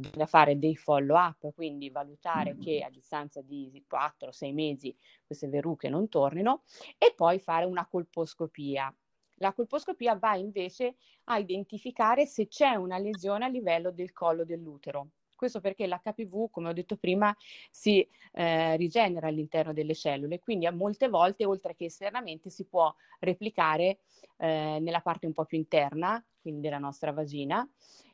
bisogna 0.00 0.26
fare 0.26 0.58
dei 0.58 0.76
follow 0.76 1.16
up, 1.16 1.52
quindi 1.54 1.90
valutare 1.90 2.56
che 2.58 2.82
a 2.82 2.90
distanza 2.90 3.40
di 3.42 3.84
4-6 3.86 4.52
mesi 4.52 4.96
queste 5.24 5.48
verruche 5.48 5.88
non 5.88 6.08
tornino 6.08 6.62
e 6.98 7.12
poi 7.14 7.38
fare 7.38 7.64
una 7.64 7.86
colposcopia. 7.86 8.94
La 9.40 9.52
colposcopia 9.52 10.14
va 10.16 10.36
invece 10.36 10.96
a 11.24 11.38
identificare 11.38 12.26
se 12.26 12.48
c'è 12.48 12.74
una 12.74 12.98
lesione 12.98 13.44
a 13.44 13.48
livello 13.48 13.90
del 13.90 14.12
collo 14.12 14.44
dell'utero. 14.44 15.10
Questo 15.36 15.60
perché 15.60 15.86
l'HPV, 15.86 16.50
come 16.50 16.70
ho 16.70 16.72
detto 16.72 16.96
prima, 16.96 17.34
si 17.70 18.06
eh, 18.32 18.76
rigenera 18.76 19.28
all'interno 19.28 19.72
delle 19.72 19.94
cellule, 19.94 20.40
quindi 20.40 20.66
a 20.66 20.72
molte 20.72 21.08
volte, 21.08 21.44
oltre 21.44 21.76
che 21.76 21.84
esternamente, 21.84 22.50
si 22.50 22.64
può 22.64 22.92
replicare 23.20 23.98
eh, 24.38 24.78
nella 24.80 25.00
parte 25.00 25.26
un 25.26 25.32
po' 25.32 25.44
più 25.44 25.58
interna, 25.58 26.22
quindi 26.40 26.60
della 26.62 26.78
nostra 26.78 27.12
vagina, 27.12 27.68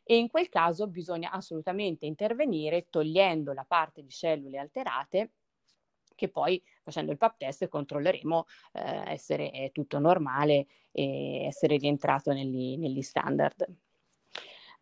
e 0.05 0.17
in 0.17 0.29
quel 0.29 0.49
caso 0.49 0.89
bisogna 0.89 1.31
assolutamente 1.31 2.07
intervenire 2.07 2.89
togliendo 2.91 3.53
la 3.53 3.65
parte 3.65 4.03
di 4.03 4.11
cellule 4.11 4.59
alterate 4.59 5.31
che 6.15 6.29
poi 6.29 6.63
facendo 6.83 7.11
il 7.11 7.19
pap 7.19 7.37
test 7.37 7.69
controlleremo 7.69 8.47
eh, 8.73 9.03
essere 9.13 9.71
tutto 9.73 9.99
normale 9.99 10.67
e 10.93 11.45
essere 11.45 11.77
rientrato 11.77 12.33
negli, 12.33 12.77
negli 12.79 13.03
standard. 13.03 13.67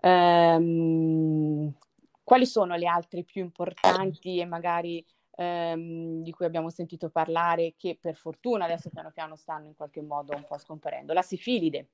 Um, 0.03 1.75
quali 2.23 2.47
sono 2.47 2.77
le 2.77 2.87
altre 2.87 3.25
più 3.25 3.43
importanti 3.43 4.39
e 4.39 4.45
magari 4.45 5.05
ehm, 5.37 6.23
di 6.23 6.31
cui 6.33 6.45
abbiamo 6.45 6.71
sentito 6.71 7.09
parlare, 7.09 7.75
che 7.77 7.99
per 8.01 8.15
fortuna 8.15 8.65
adesso 8.67 8.91
piano 8.91 9.11
piano 9.11 9.37
stanno 9.37 9.67
in 9.67 9.75
qualche 9.75 10.03
modo 10.03 10.35
un 10.35 10.45
po' 10.45 10.59
scomparendo. 10.59 11.13
La 11.13 11.23
sifilide. 11.23 11.89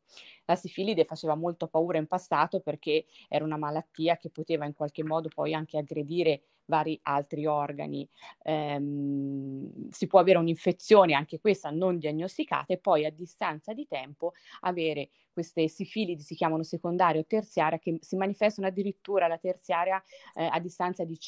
La 0.46 0.56
sifilide 0.56 1.04
faceva 1.04 1.34
molto 1.34 1.68
paura 1.68 1.98
in 1.98 2.06
passato 2.06 2.60
perché 2.60 3.06
era 3.28 3.44
una 3.44 3.56
malattia 3.56 4.16
che 4.16 4.30
poteva 4.30 4.64
in 4.64 4.74
qualche 4.74 5.04
modo 5.04 5.28
poi 5.28 5.54
anche 5.54 5.78
aggredire 5.78 6.42
vari 6.66 6.98
altri 7.02 7.46
organi. 7.46 8.08
Ehm, 8.42 9.88
si 9.90 10.06
può 10.06 10.20
avere 10.20 10.38
un'infezione, 10.38 11.14
anche 11.14 11.40
questa 11.40 11.70
non 11.70 11.98
diagnosticata, 11.98 12.72
e 12.72 12.78
poi 12.78 13.04
a 13.04 13.10
distanza 13.10 13.72
di 13.72 13.86
tempo 13.86 14.32
avere 14.60 15.10
queste 15.32 15.68
sifilidi, 15.68 16.22
si 16.22 16.34
chiamano 16.34 16.62
secondaria 16.62 17.20
o 17.20 17.26
terziaria, 17.26 17.78
che 17.78 17.98
si 18.00 18.16
manifestano 18.16 18.68
addirittura 18.68 19.26
la 19.26 19.38
terziaria 19.38 20.02
eh, 20.34 20.48
a 20.50 20.58
distanza 20.60 21.04
di 21.04 21.18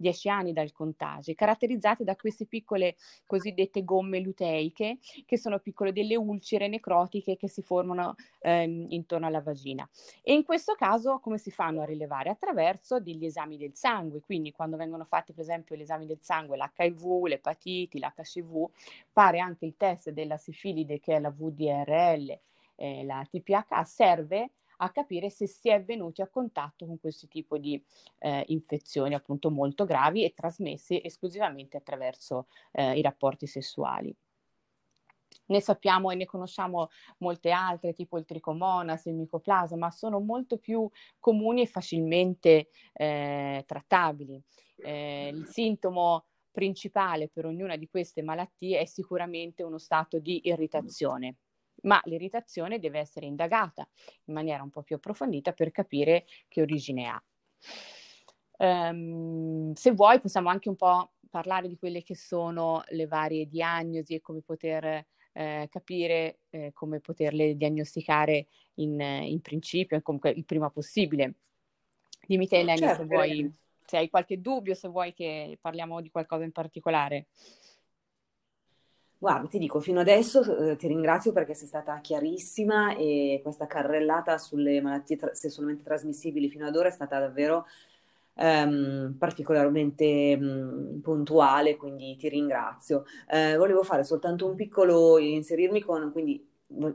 5-10 0.00 0.28
anni 0.28 0.52
dal 0.52 0.72
contagio, 0.72 1.32
caratterizzate 1.34 2.04
da 2.04 2.16
queste 2.16 2.46
piccole 2.46 2.96
cosiddette 3.26 3.84
gomme 3.84 4.20
luteiche, 4.20 4.98
che 5.24 5.38
sono 5.38 5.58
piccole 5.58 5.92
delle 5.92 6.16
ulcere 6.16 6.68
necrotiche 6.68 7.36
che 7.36 7.48
si 7.48 7.62
formano 7.62 8.14
ehm, 8.40 8.86
intorno 8.88 9.26
alla 9.26 9.42
vagina. 9.42 9.88
E 10.22 10.32
in 10.32 10.44
questo 10.44 10.74
caso 10.74 11.20
come 11.20 11.38
si 11.38 11.50
fanno 11.50 11.82
a 11.82 11.84
rilevare? 11.84 12.30
Attraverso 12.30 13.00
degli 13.00 13.24
esami 13.24 13.56
del 13.56 13.74
sangue, 13.74 14.20
quindi 14.20 14.52
quando 14.52 14.76
vengono 14.76 15.04
fatti 15.04 15.32
per 15.32 15.42
esempio 15.42 15.76
gli 15.76 15.82
esami 15.82 16.06
del 16.06 16.18
sangue, 16.20 16.56
l'HIV, 16.56 17.24
l'epatiti, 17.26 17.98
l'HCV, 17.98 18.70
fare 19.10 19.38
anche 19.38 19.66
il 19.66 19.74
test 19.76 20.10
della 20.10 20.36
sifilide 20.36 20.98
che 20.98 21.16
è 21.16 21.20
la 21.20 21.30
VDRL, 21.30 22.38
eh, 22.76 23.04
la 23.04 23.26
TPH 23.28 23.82
serve 23.84 24.52
a 24.82 24.90
capire 24.90 25.30
se 25.30 25.46
si 25.46 25.68
è 25.68 25.82
venuti 25.82 26.22
a 26.22 26.28
contatto 26.28 26.86
con 26.86 26.98
questo 26.98 27.26
tipo 27.26 27.58
di 27.58 27.82
eh, 28.18 28.44
infezioni 28.48 29.14
appunto 29.14 29.50
molto 29.50 29.84
gravi 29.84 30.24
e 30.24 30.34
trasmesse 30.34 31.02
esclusivamente 31.02 31.76
attraverso 31.76 32.46
eh, 32.72 32.96
i 32.98 33.02
rapporti 33.02 33.46
sessuali. 33.46 34.14
Ne 35.46 35.60
sappiamo 35.60 36.10
e 36.10 36.14
ne 36.14 36.26
conosciamo 36.26 36.88
molte 37.18 37.50
altre, 37.50 37.92
tipo 37.92 38.18
il 38.18 38.24
tricomonas, 38.24 39.06
il 39.06 39.14
micoplasma, 39.14 39.76
ma 39.76 39.90
sono 39.90 40.20
molto 40.20 40.58
più 40.58 40.88
comuni 41.18 41.62
e 41.62 41.66
facilmente 41.66 42.68
eh, 42.92 43.64
trattabili. 43.66 44.40
Eh, 44.76 45.30
il 45.34 45.46
sintomo 45.46 46.26
principale 46.52 47.28
per 47.28 47.46
ognuna 47.46 47.76
di 47.76 47.88
queste 47.88 48.22
malattie 48.22 48.80
è 48.80 48.84
sicuramente 48.84 49.62
uno 49.62 49.78
stato 49.78 50.18
di 50.18 50.40
irritazione 50.44 51.36
ma 51.82 52.00
l'irritazione 52.04 52.78
deve 52.78 52.98
essere 52.98 53.26
indagata 53.26 53.88
in 54.24 54.34
maniera 54.34 54.62
un 54.62 54.70
po' 54.70 54.82
più 54.82 54.96
approfondita 54.96 55.52
per 55.52 55.70
capire 55.70 56.26
che 56.48 56.62
origine 56.62 57.06
ha. 57.06 57.22
Um, 58.58 59.72
se 59.72 59.92
vuoi 59.92 60.20
possiamo 60.20 60.50
anche 60.50 60.68
un 60.68 60.76
po' 60.76 61.12
parlare 61.30 61.66
di 61.66 61.78
quelle 61.78 62.02
che 62.02 62.14
sono 62.14 62.82
le 62.88 63.06
varie 63.06 63.46
diagnosi 63.46 64.14
e 64.14 64.20
come 64.20 64.42
poter 64.42 65.06
eh, 65.32 65.68
capire 65.70 66.40
eh, 66.50 66.72
come 66.74 67.00
poterle 67.00 67.56
diagnosticare 67.56 68.48
in, 68.74 69.00
in, 69.00 69.40
principio 69.40 69.96
e 69.96 70.02
comunque 70.02 70.30
il 70.30 70.44
prima 70.44 70.68
possibile. 70.70 71.34
Dimmi 72.26 72.46
te 72.46 72.58
Eleni 72.58 72.78
certo. 72.78 73.02
se 73.02 73.04
vuoi, 73.06 73.54
se 73.80 73.96
hai 73.96 74.10
qualche 74.10 74.40
dubbio, 74.40 74.74
se 74.74 74.88
vuoi 74.88 75.14
che 75.14 75.56
parliamo 75.60 76.00
di 76.00 76.10
qualcosa 76.10 76.44
in 76.44 76.52
particolare. 76.52 77.28
Guarda, 79.22 79.48
ti 79.48 79.58
dico, 79.58 79.80
fino 79.80 80.00
adesso 80.00 80.70
eh, 80.70 80.76
ti 80.76 80.86
ringrazio 80.88 81.32
perché 81.32 81.52
sei 81.52 81.66
stata 81.68 82.00
chiarissima 82.00 82.96
e 82.96 83.40
questa 83.42 83.66
carrellata 83.66 84.38
sulle 84.38 84.80
malattie 84.80 85.16
tra- 85.16 85.34
sessualmente 85.34 85.82
trasmissibili 85.82 86.48
fino 86.48 86.66
ad 86.66 86.74
ora 86.74 86.88
è 86.88 86.90
stata 86.90 87.18
davvero 87.18 87.66
ehm, 88.34 89.16
particolarmente 89.18 90.36
mh, 90.38 91.00
puntuale, 91.02 91.76
quindi 91.76 92.16
ti 92.16 92.30
ringrazio. 92.30 93.04
Eh, 93.28 93.56
volevo 93.56 93.82
fare 93.82 94.04
soltanto 94.04 94.46
un 94.46 94.54
piccolo, 94.54 95.18
inserirmi 95.18 95.82
con, 95.82 96.12
quindi 96.12 96.42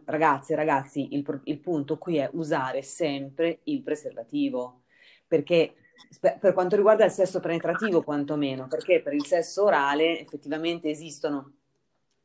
ragazzi 0.06 0.54
e 0.54 0.56
ragazzi, 0.56 1.14
il, 1.14 1.42
il 1.44 1.60
punto 1.60 1.98
qui 2.00 2.18
è 2.18 2.28
usare 2.34 2.82
sempre 2.82 3.60
il 3.66 3.84
preservativo, 3.84 4.82
perché 5.28 5.76
per 6.20 6.54
quanto 6.54 6.76
riguarda 6.76 7.06
il 7.06 7.12
sesso 7.12 7.40
penetrativo 7.40 8.02
quantomeno, 8.04 8.68
perché 8.68 9.02
per 9.02 9.14
il 9.14 9.26
sesso 9.26 9.64
orale 9.66 10.20
effettivamente 10.20 10.90
esistono 10.90 11.54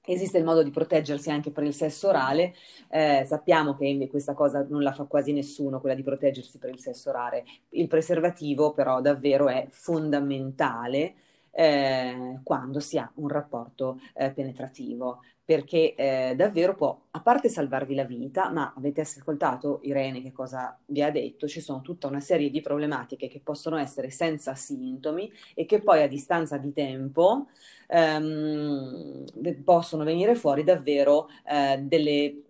Esiste 0.03 0.39
il 0.39 0.45
modo 0.45 0.63
di 0.63 0.71
proteggersi 0.71 1.31
anche 1.31 1.51
per 1.51 1.63
il 1.63 1.75
sesso 1.75 2.09
orale, 2.09 2.55
eh, 2.89 3.25
sappiamo 3.27 3.77
che 3.77 4.09
questa 4.11 4.33
cosa 4.35 4.65
non 4.69 4.83
la 4.83 4.93
fa 4.93 5.05
quasi 5.05 5.33
nessuno, 5.33 5.79
quella 5.79 5.95
di 5.95 6.03
proteggersi 6.03 6.59
per 6.59 6.71
il 6.71 6.79
sesso 6.79 7.11
orale. 7.11 7.45
Il 7.71 7.87
preservativo 7.87 8.73
però 8.73 9.01
davvero 9.01 9.49
è 9.49 9.67
fondamentale 9.71 11.15
eh, 11.53 12.41
quando 12.43 12.81
si 12.81 12.97
ha 12.99 13.11
un 13.17 13.29
rapporto 13.29 14.01
eh, 14.15 14.31
penetrativo, 14.31 15.21
perché 15.51 15.97
eh, 15.97 16.35
davvero 16.37 16.77
può, 16.77 16.97
a 17.11 17.21
parte 17.23 17.49
salvarvi 17.49 17.97
la 17.97 18.05
vita, 18.05 18.53
ma 18.53 18.73
avete 18.77 19.01
ascoltato 19.01 19.81
Irene 19.83 20.23
che 20.23 20.31
cosa 20.31 20.79
vi 20.87 21.03
ha 21.03 21.11
detto, 21.11 21.49
ci 21.49 21.61
sono 21.61 21.81
tutta 21.81 22.07
una 22.07 22.21
serie 22.21 22.51
di 22.51 22.61
problematiche 22.61 23.27
che 23.27 23.41
possono 23.43 23.77
essere 23.77 24.11
senza 24.11 24.55
sintomi 24.55 25.29
e 25.57 25.67
che 25.67 25.81
poi 25.81 26.05
a 26.05 26.07
distanza 26.07 26.57
di 26.57 26.73
tempo 26.73 27.49
ehm, 27.89 29.25
possono 29.65 30.05
venire 30.05 30.37
fuori 30.37 30.63
davvero 30.63 31.27
eh, 31.45 31.79
delle 31.83 32.43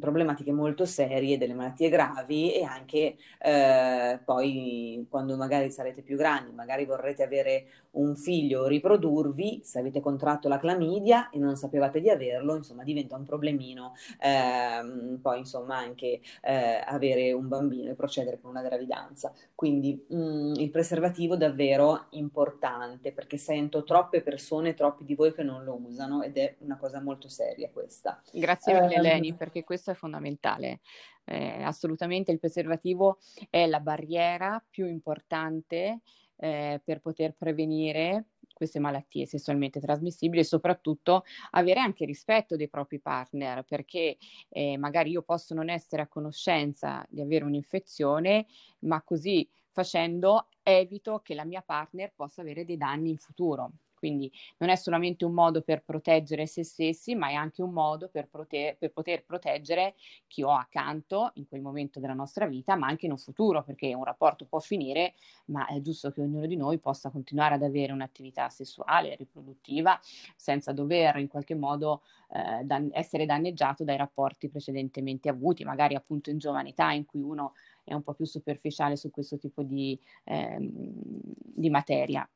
problematiche 0.00 0.52
molto 0.52 0.86
serie, 0.86 1.36
delle 1.36 1.52
malattie 1.52 1.90
gravi 1.90 2.54
e 2.54 2.64
anche 2.64 3.16
eh, 3.38 4.18
poi 4.24 5.06
quando 5.10 5.36
magari 5.36 5.70
sarete 5.70 6.02
più 6.02 6.16
grandi, 6.16 6.52
magari 6.52 6.86
vorrete 6.86 7.22
avere 7.22 7.66
un 7.96 8.16
figlio 8.16 8.66
riprodurvi, 8.66 9.60
se 9.64 9.78
avete 9.78 10.00
contratto 10.00 10.48
la 10.48 10.58
clamidia 10.58 11.30
e 11.30 11.38
non 11.38 11.56
sapevate 11.56 12.00
di 12.00 12.10
averlo, 12.10 12.56
insomma 12.56 12.82
diventa 12.82 13.16
un 13.16 13.24
problemino 13.24 13.94
eh, 14.20 15.18
poi 15.20 15.38
insomma 15.38 15.76
anche 15.76 16.20
eh, 16.42 16.82
avere 16.84 17.32
un 17.32 17.48
bambino 17.48 17.90
e 17.90 17.94
procedere 17.94 18.40
con 18.40 18.50
una 18.50 18.62
gravidanza. 18.62 19.32
Quindi 19.54 20.04
mh, 20.08 20.16
mm, 20.16 20.54
il 20.56 20.70
preservativo 20.70 21.36
davvero 21.36 22.06
importante 22.10 23.12
perché 23.12 23.36
sento 23.36 23.84
troppe 23.84 24.22
persone, 24.22 24.74
troppi 24.74 25.04
di 25.04 25.14
voi 25.14 25.32
che 25.32 25.42
non 25.42 25.64
lo 25.64 25.78
usano 25.80 26.22
ed 26.22 26.36
è 26.36 26.56
una 26.60 26.76
cosa 26.76 27.00
molto 27.00 27.28
seria 27.28 27.70
questa. 27.70 28.20
Grazie 28.32 28.80
mille 28.80 28.96
um, 28.96 29.02
Leni 29.02 29.34
perché 29.34 29.64
questo 29.64 29.90
è 29.90 29.94
fondamentale. 29.94 30.80
Eh, 31.28 31.62
assolutamente 31.62 32.30
il 32.30 32.38
preservativo 32.38 33.18
è 33.50 33.66
la 33.66 33.80
barriera 33.80 34.62
più 34.70 34.86
importante 34.86 36.00
eh, 36.36 36.80
per 36.84 37.00
poter 37.00 37.34
prevenire 37.34 38.26
queste 38.52 38.78
malattie 38.78 39.26
sessualmente 39.26 39.80
trasmissibili 39.80 40.40
e 40.40 40.44
soprattutto 40.44 41.24
avere 41.50 41.80
anche 41.80 42.06
rispetto 42.06 42.56
dei 42.56 42.70
propri 42.70 43.00
partner 43.00 43.64
perché 43.64 44.16
eh, 44.48 44.78
magari 44.78 45.10
io 45.10 45.22
posso 45.22 45.52
non 45.52 45.68
essere 45.68 46.02
a 46.02 46.08
conoscenza 46.08 47.04
di 47.10 47.20
avere 47.20 47.44
un'infezione 47.44 48.46
ma 48.80 49.02
così 49.02 49.46
facendo 49.70 50.48
evito 50.62 51.20
che 51.20 51.34
la 51.34 51.44
mia 51.44 51.60
partner 51.60 52.14
possa 52.14 52.40
avere 52.40 52.64
dei 52.64 52.78
danni 52.78 53.10
in 53.10 53.18
futuro 53.18 53.72
quindi 54.06 54.30
non 54.58 54.70
è 54.70 54.76
solamente 54.76 55.24
un 55.24 55.32
modo 55.32 55.62
per 55.62 55.82
proteggere 55.82 56.46
se 56.46 56.62
stessi, 56.62 57.16
ma 57.16 57.28
è 57.28 57.34
anche 57.34 57.60
un 57.60 57.72
modo 57.72 58.08
per, 58.08 58.28
prote- 58.28 58.76
per 58.78 58.92
poter 58.92 59.24
proteggere 59.24 59.96
chi 60.28 60.44
ho 60.44 60.52
accanto 60.52 61.32
in 61.34 61.48
quel 61.48 61.60
momento 61.60 61.98
della 61.98 62.14
nostra 62.14 62.46
vita, 62.46 62.76
ma 62.76 62.86
anche 62.86 63.06
in 63.06 63.10
un 63.10 63.18
futuro, 63.18 63.64
perché 63.64 63.92
un 63.94 64.04
rapporto 64.04 64.44
può 64.44 64.60
finire, 64.60 65.14
ma 65.46 65.66
è 65.66 65.80
giusto 65.80 66.12
che 66.12 66.20
ognuno 66.20 66.46
di 66.46 66.54
noi 66.54 66.78
possa 66.78 67.10
continuare 67.10 67.56
ad 67.56 67.64
avere 67.64 67.92
un'attività 67.92 68.48
sessuale, 68.48 69.16
riproduttiva, 69.16 69.98
senza 70.36 70.70
dover 70.70 71.16
in 71.16 71.26
qualche 71.26 71.56
modo 71.56 72.02
eh, 72.30 72.62
dan- 72.62 72.90
essere 72.92 73.26
danneggiato 73.26 73.82
dai 73.82 73.96
rapporti 73.96 74.48
precedentemente 74.48 75.28
avuti, 75.28 75.64
magari 75.64 75.96
appunto 75.96 76.30
in 76.30 76.38
giovane 76.38 76.68
età 76.68 76.92
in 76.92 77.06
cui 77.06 77.20
uno 77.20 77.54
è 77.82 77.92
un 77.92 78.02
po' 78.02 78.14
più 78.14 78.24
superficiale 78.24 78.96
su 78.96 79.10
questo 79.10 79.36
tipo 79.36 79.64
di, 79.64 79.98
ehm, 80.24 80.60
di 80.68 81.70
materia. 81.70 82.28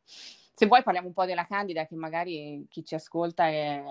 Se 0.60 0.66
vuoi 0.66 0.82
parliamo 0.82 1.08
un 1.08 1.14
po' 1.14 1.24
della 1.24 1.46
Candida, 1.46 1.86
che 1.86 1.94
magari 1.94 2.66
chi 2.68 2.84
ci 2.84 2.94
ascolta 2.94 3.46
è 3.46 3.82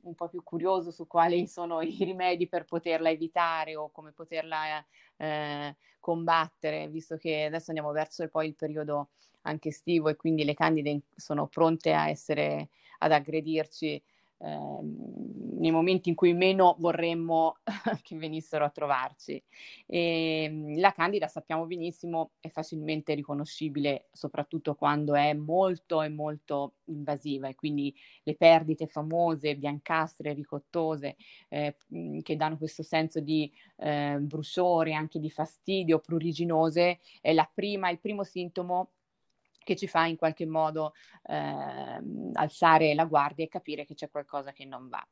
un 0.00 0.14
po' 0.16 0.28
più 0.28 0.42
curioso 0.42 0.90
su 0.90 1.06
quali 1.06 1.46
sono 1.46 1.80
i 1.82 1.96
rimedi 2.02 2.48
per 2.48 2.64
poterla 2.64 3.10
evitare 3.10 3.76
o 3.76 3.92
come 3.92 4.10
poterla 4.10 4.84
eh, 5.18 5.76
combattere, 6.00 6.88
visto 6.88 7.16
che 7.16 7.44
adesso 7.44 7.66
andiamo 7.70 7.92
verso 7.92 8.26
poi 8.26 8.48
il 8.48 8.56
periodo 8.56 9.10
anche 9.42 9.68
estivo 9.68 10.08
e 10.08 10.16
quindi 10.16 10.42
le 10.42 10.54
Candide 10.54 11.02
sono 11.14 11.46
pronte 11.46 11.92
a 11.92 12.08
essere, 12.08 12.70
ad 12.98 13.12
aggredirci 13.12 14.02
eh, 14.38 14.78
nei 15.58 15.70
momenti 15.70 16.08
in 16.08 16.14
cui 16.14 16.34
meno 16.34 16.76
vorremmo 16.78 17.56
che 18.02 18.16
venissero 18.16 18.64
a 18.64 18.70
trovarci. 18.70 19.42
E, 19.86 20.42
ehm, 20.44 20.78
la 20.78 20.92
candida 20.92 21.28
sappiamo 21.28 21.66
benissimo 21.66 22.32
è 22.40 22.48
facilmente 22.48 23.14
riconoscibile, 23.14 24.08
soprattutto 24.12 24.74
quando 24.74 25.14
è 25.14 25.32
molto 25.34 26.02
e 26.02 26.08
molto 26.08 26.74
invasiva 26.86 27.48
e 27.48 27.54
quindi 27.54 27.94
le 28.22 28.34
perdite 28.36 28.86
famose, 28.86 29.56
biancastre, 29.56 30.32
ricottose, 30.32 31.16
eh, 31.48 31.76
che 32.22 32.36
danno 32.36 32.58
questo 32.58 32.82
senso 32.82 33.20
di 33.20 33.50
eh, 33.78 34.18
bruciore, 34.20 34.94
anche 34.94 35.18
di 35.18 35.30
fastidio, 35.30 35.98
pruriginose, 35.98 36.98
è 37.20 37.34
prima, 37.52 37.90
il 37.90 38.00
primo 38.00 38.22
sintomo 38.24 38.90
che 39.66 39.74
ci 39.74 39.88
fa 39.88 40.06
in 40.06 40.16
qualche 40.16 40.46
modo 40.46 40.94
eh, 41.24 42.00
alzare 42.34 42.94
la 42.94 43.04
guardia 43.04 43.44
e 43.44 43.48
capire 43.48 43.84
che 43.84 43.94
c'è 43.94 44.08
qualcosa 44.08 44.52
che 44.52 44.64
non 44.64 44.88
va. 44.88 45.04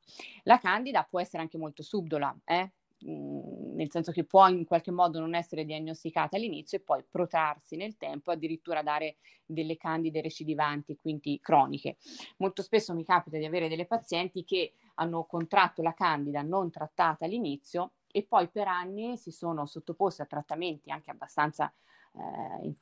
La 0.45 0.59
candida 0.59 1.03
può 1.03 1.21
essere 1.21 1.43
anche 1.43 1.59
molto 1.59 1.83
subdola, 1.83 2.35
eh? 2.45 2.73
Mm, 3.07 3.75
nel 3.75 3.91
senso 3.91 4.13
che 4.13 4.23
può 4.25 4.47
in 4.47 4.65
qualche 4.65 4.93
modo 4.93 5.19
non 5.19 5.35
essere 5.35 5.65
diagnosticata 5.65 6.37
all'inizio 6.37 6.79
e 6.79 6.83
poi 6.83 7.05
protrarsi 7.11 7.75
nel 7.75 7.97
tempo, 7.97 8.31
addirittura 8.31 8.83
dare 8.83 9.17
delle 9.45 9.77
candide 9.77 10.21
recidivanti, 10.23 10.97
quindi 10.97 11.41
croniche. 11.43 11.97
Molto 12.39 12.63
spesso 12.63 12.95
mi 12.95 13.05
capita 13.05 13.37
di 13.37 13.45
avere 13.45 13.69
delle 13.69 13.87
pazienti 13.87 14.45
che 14.45 14.75
hanno 14.95 15.25
contratto 15.25 15.83
la 15.83 15.93
candida 15.93 16.43
non 16.43 16.71
trattata 16.71 17.25
all'inizio 17.25 17.95
e 18.07 18.23
poi 18.23 18.49
per 18.49 18.69
anni 18.69 19.17
si 19.17 19.33
sono 19.33 19.67
sottoposte 19.67 20.23
a 20.23 20.27
trattamenti 20.27 20.93
anche 20.93 21.11
abbastanza 21.11 21.75
eh, 22.17 22.75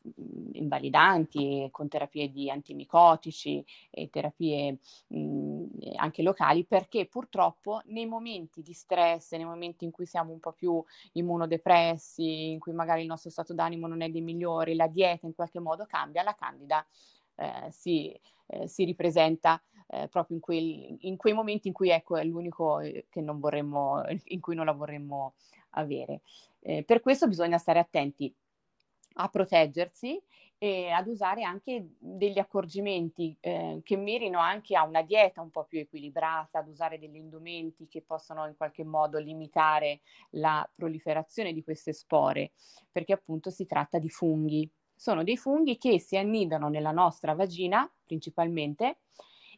invalidanti, 0.52 1.68
con 1.70 1.88
terapie 1.88 2.30
di 2.30 2.50
antimicotici 2.50 3.64
e 3.90 4.10
terapie 4.10 4.78
mh, 5.08 5.64
anche 5.96 6.22
locali, 6.22 6.64
perché 6.64 7.06
purtroppo 7.06 7.82
nei 7.86 8.06
momenti 8.06 8.62
di 8.62 8.72
stress, 8.72 9.32
nei 9.32 9.44
momenti 9.44 9.84
in 9.84 9.90
cui 9.90 10.06
siamo 10.06 10.32
un 10.32 10.40
po' 10.40 10.52
più 10.52 10.82
immunodepressi, 11.12 12.50
in 12.50 12.58
cui 12.58 12.72
magari 12.72 13.02
il 13.02 13.06
nostro 13.06 13.30
stato 13.30 13.54
d'animo 13.54 13.86
non 13.86 14.02
è 14.02 14.10
dei 14.10 14.20
migliori, 14.20 14.74
la 14.74 14.88
dieta 14.88 15.26
in 15.26 15.34
qualche 15.34 15.60
modo 15.60 15.86
cambia, 15.86 16.22
la 16.22 16.34
candida 16.34 16.84
eh, 17.36 17.70
si, 17.70 18.18
eh, 18.46 18.68
si, 18.68 18.84
ripresenta 18.84 19.60
eh, 19.88 20.08
proprio 20.08 20.36
in, 20.36 20.42
quel, 20.42 20.96
in, 21.00 21.16
quei 21.16 21.32
momenti 21.32 21.68
in 21.68 21.74
cui 21.74 21.90
ecco, 21.90 22.16
è 22.16 22.24
l'unico 22.24 22.80
eh, 22.80 23.06
vorremmo, 23.12 24.02
in 24.24 24.40
cui 24.40 24.54
non 24.54 24.66
la 24.66 24.72
vorremmo 24.72 25.34
avere. 25.70 26.20
Eh, 26.60 26.84
per 26.84 27.00
questo 27.00 27.26
bisogna 27.26 27.58
stare 27.58 27.78
attenti 27.78 28.32
a 29.14 29.28
proteggersi 29.28 30.20
e 30.62 30.90
ad 30.90 31.08
usare 31.08 31.42
anche 31.42 31.88
degli 31.98 32.38
accorgimenti 32.38 33.36
eh, 33.40 33.80
che 33.82 33.96
mirino 33.96 34.38
anche 34.38 34.76
a 34.76 34.84
una 34.84 35.02
dieta 35.02 35.40
un 35.40 35.50
po' 35.50 35.64
più 35.64 35.80
equilibrata, 35.80 36.60
ad 36.60 36.68
usare 36.68 37.00
degli 37.00 37.16
indumenti 37.16 37.88
che 37.88 38.02
possano 38.02 38.46
in 38.46 38.56
qualche 38.56 38.84
modo 38.84 39.18
limitare 39.18 40.02
la 40.30 40.68
proliferazione 40.72 41.52
di 41.52 41.64
queste 41.64 41.92
spore, 41.92 42.52
perché 42.92 43.12
appunto 43.12 43.50
si 43.50 43.66
tratta 43.66 43.98
di 43.98 44.08
funghi. 44.08 44.70
Sono 44.94 45.24
dei 45.24 45.36
funghi 45.36 45.78
che 45.78 45.98
si 45.98 46.16
annidano 46.16 46.68
nella 46.68 46.92
nostra 46.92 47.34
vagina 47.34 47.92
principalmente 48.04 49.00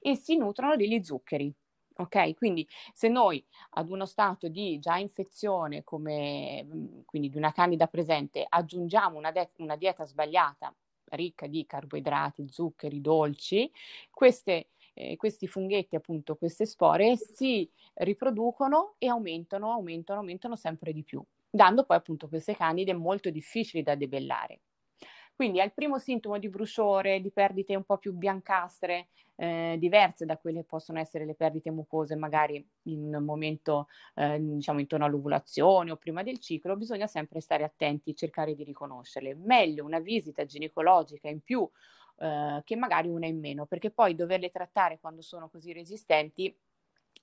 e 0.00 0.16
si 0.16 0.36
nutrono 0.38 0.74
degli 0.74 1.02
zuccheri. 1.04 1.54
Ok, 1.96 2.34
quindi 2.34 2.66
se 2.92 3.08
noi 3.08 3.44
ad 3.70 3.88
uno 3.88 4.04
stato 4.04 4.48
di 4.48 4.80
già 4.80 4.96
infezione, 4.96 5.84
come 5.84 6.64
mhmm, 6.64 7.04
quindi 7.04 7.28
di 7.28 7.36
una 7.36 7.52
candida 7.52 7.86
presente, 7.86 8.44
aggiungiamo 8.48 9.16
una, 9.16 9.30
de- 9.30 9.50
una 9.58 9.76
dieta 9.76 10.04
sbagliata, 10.04 10.74
ricca 11.10 11.46
di 11.46 11.64
carboidrati, 11.66 12.46
zuccheri, 12.48 13.00
dolci, 13.00 13.70
queste, 14.10 14.70
eh, 14.94 15.14
questi 15.16 15.46
funghetti, 15.46 15.94
appunto, 15.94 16.34
queste 16.34 16.66
spore 16.66 17.16
si 17.16 17.70
riproducono 17.94 18.94
e 18.98 19.06
aumentano, 19.08 19.70
aumentano, 19.70 20.18
aumentano 20.18 20.56
sempre 20.56 20.92
di 20.92 21.04
più, 21.04 21.22
dando 21.48 21.84
poi 21.84 21.96
appunto 21.98 22.26
queste 22.28 22.56
candide 22.56 22.92
molto 22.92 23.30
difficili 23.30 23.84
da 23.84 23.94
debellare. 23.94 24.60
Quindi 25.34 25.60
il 25.60 25.72
primo 25.74 25.98
sintomo 25.98 26.38
di 26.38 26.48
bruciore, 26.48 27.20
di 27.20 27.32
perdite 27.32 27.74
un 27.74 27.82
po' 27.84 27.98
più 27.98 28.12
biancastre, 28.12 29.08
eh, 29.36 29.76
diverse 29.80 30.24
da 30.24 30.36
quelle 30.38 30.60
che 30.60 30.64
possono 30.66 31.00
essere 31.00 31.24
le 31.24 31.34
perdite 31.34 31.70
mucose, 31.72 32.14
magari 32.14 32.64
in 32.84 33.12
un 33.14 33.24
momento, 33.24 33.88
eh, 34.14 34.38
diciamo, 34.40 34.78
intorno 34.78 35.04
all'ovulazione 35.06 35.90
o 35.90 35.96
prima 35.96 36.22
del 36.22 36.38
ciclo, 36.38 36.76
bisogna 36.76 37.08
sempre 37.08 37.40
stare 37.40 37.64
attenti 37.64 38.10
e 38.10 38.14
cercare 38.14 38.54
di 38.54 38.62
riconoscerle. 38.62 39.34
Meglio 39.34 39.84
una 39.84 39.98
visita 39.98 40.44
ginecologica 40.44 41.28
in 41.28 41.40
più 41.40 41.68
eh, 42.18 42.60
che 42.64 42.76
magari 42.76 43.08
una 43.08 43.26
in 43.26 43.40
meno, 43.40 43.66
perché 43.66 43.90
poi 43.90 44.14
doverle 44.14 44.50
trattare 44.50 45.00
quando 45.00 45.20
sono 45.22 45.48
così 45.48 45.72
resistenti 45.72 46.56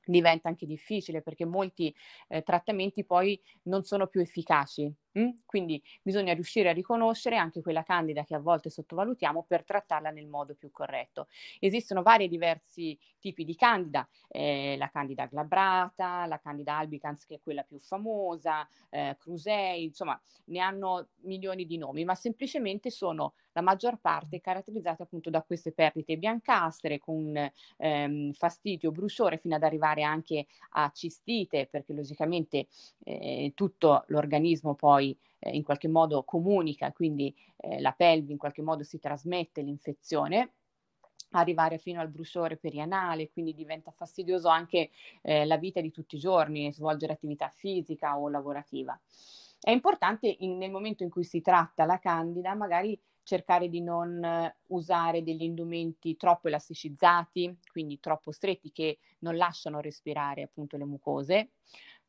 diventa 0.04 0.50
anche 0.50 0.66
difficile 0.66 1.22
perché 1.22 1.46
molti 1.46 1.94
eh, 2.28 2.42
trattamenti 2.44 3.06
poi 3.06 3.40
non 3.64 3.84
sono 3.84 4.08
più 4.08 4.20
efficaci. 4.20 4.92
Mm? 5.20 5.30
Quindi 5.46 5.82
bisogna 6.02 6.34
riuscire 6.34 6.70
a 6.70 6.74
riconoscere 6.74 7.36
anche 7.36 7.62
quella 7.62 7.84
candida 7.84 8.24
che 8.24 8.34
a 8.34 8.40
volte 8.40 8.70
sottovalutiamo 8.70 9.44
per 9.46 9.66
trattarla 9.66 10.10
nel 10.10 10.28
modo 10.28 10.56
più 10.56 10.72
corretto. 10.72 11.28
Esistono 11.60 12.02
vari 12.02 12.30
diversi 12.30 12.98
tipi 13.20 13.44
di 13.44 13.56
candida, 13.56 14.08
eh, 14.30 14.76
la 14.78 14.90
candida 14.90 15.26
glabrata, 15.26 16.26
la 16.28 16.40
candida 16.40 16.78
albicans 16.78 17.26
che 17.26 17.36
è 17.36 17.40
quella 17.42 17.64
più 17.64 17.78
famosa, 17.80 18.66
eh, 18.90 19.18
crusei, 19.20 19.84
insomma 19.84 20.20
ne 20.46 20.60
hanno 20.60 21.10
milioni 21.24 21.66
di 21.66 21.78
nomi, 21.78 22.06
ma 22.06 22.16
semplicemente 22.16 22.90
sono 22.90 23.34
la 23.54 23.62
maggior 23.62 24.00
parte 24.00 24.40
caratterizzate 24.40 25.04
appunto 25.04 25.30
da 25.30 25.42
queste 25.44 25.74
perdite 25.74 26.18
biancastre 26.18 27.00
con 27.00 27.34
ehm, 27.78 28.32
fastidio, 28.32 28.92
bruciore 28.92 29.38
fino 29.38 29.56
ad 29.56 29.64
arrivare 29.64 30.04
anche 30.04 30.46
a 30.72 30.90
cistite 30.94 31.68
perché 31.70 31.94
logicamente 31.94 32.68
eh, 33.04 33.52
tutto 33.56 34.04
l'organismo 34.08 34.76
poi 34.76 35.01
eh, 35.02 35.52
in 35.52 35.64
qualche 35.64 35.88
modo 35.88 36.24
comunica, 36.24 36.92
quindi 36.92 37.36
eh, 37.58 37.80
la 37.82 37.92
pelvi 37.92 38.32
in 38.32 38.38
qualche 38.38 38.62
modo 38.62 38.84
si 38.84 39.00
trasmette 39.00 39.62
l'infezione 39.62 40.54
arrivare 41.32 41.78
fino 41.78 42.02
al 42.02 42.10
bruciore 42.10 42.58
perianale, 42.58 43.30
quindi 43.30 43.54
diventa 43.54 43.92
fastidioso 43.92 44.50
anche 44.50 44.90
eh, 45.22 45.46
la 45.46 45.58
vita 45.58 45.80
di 45.80 45.92
tutti 45.92 46.16
i 46.16 46.20
giorni, 46.20 46.74
svolgere 46.74 47.14
attività 47.14 47.50
fisica 47.50 48.18
o 48.18 48.30
lavorativa. 48.30 49.00
È 49.60 49.72
importante 49.72 50.36
in, 50.40 50.58
nel 50.58 50.72
momento 50.72 51.04
in 51.04 51.10
cui 51.10 51.24
si 51.24 51.42
tratta 51.42 51.86
la 51.86 52.00
candida 52.00 52.54
magari 52.56 53.00
cercare 53.24 53.70
di 53.70 53.82
non 53.82 54.52
usare 54.68 55.24
degli 55.24 55.44
indumenti 55.44 56.18
troppo 56.18 56.48
elasticizzati, 56.48 57.60
quindi 57.72 58.00
troppo 58.00 58.32
stretti 58.32 58.72
che 58.72 58.98
non 59.20 59.38
lasciano 59.38 59.80
respirare 59.80 60.42
appunto 60.42 60.76
le 60.76 60.86
mucose, 60.86 61.52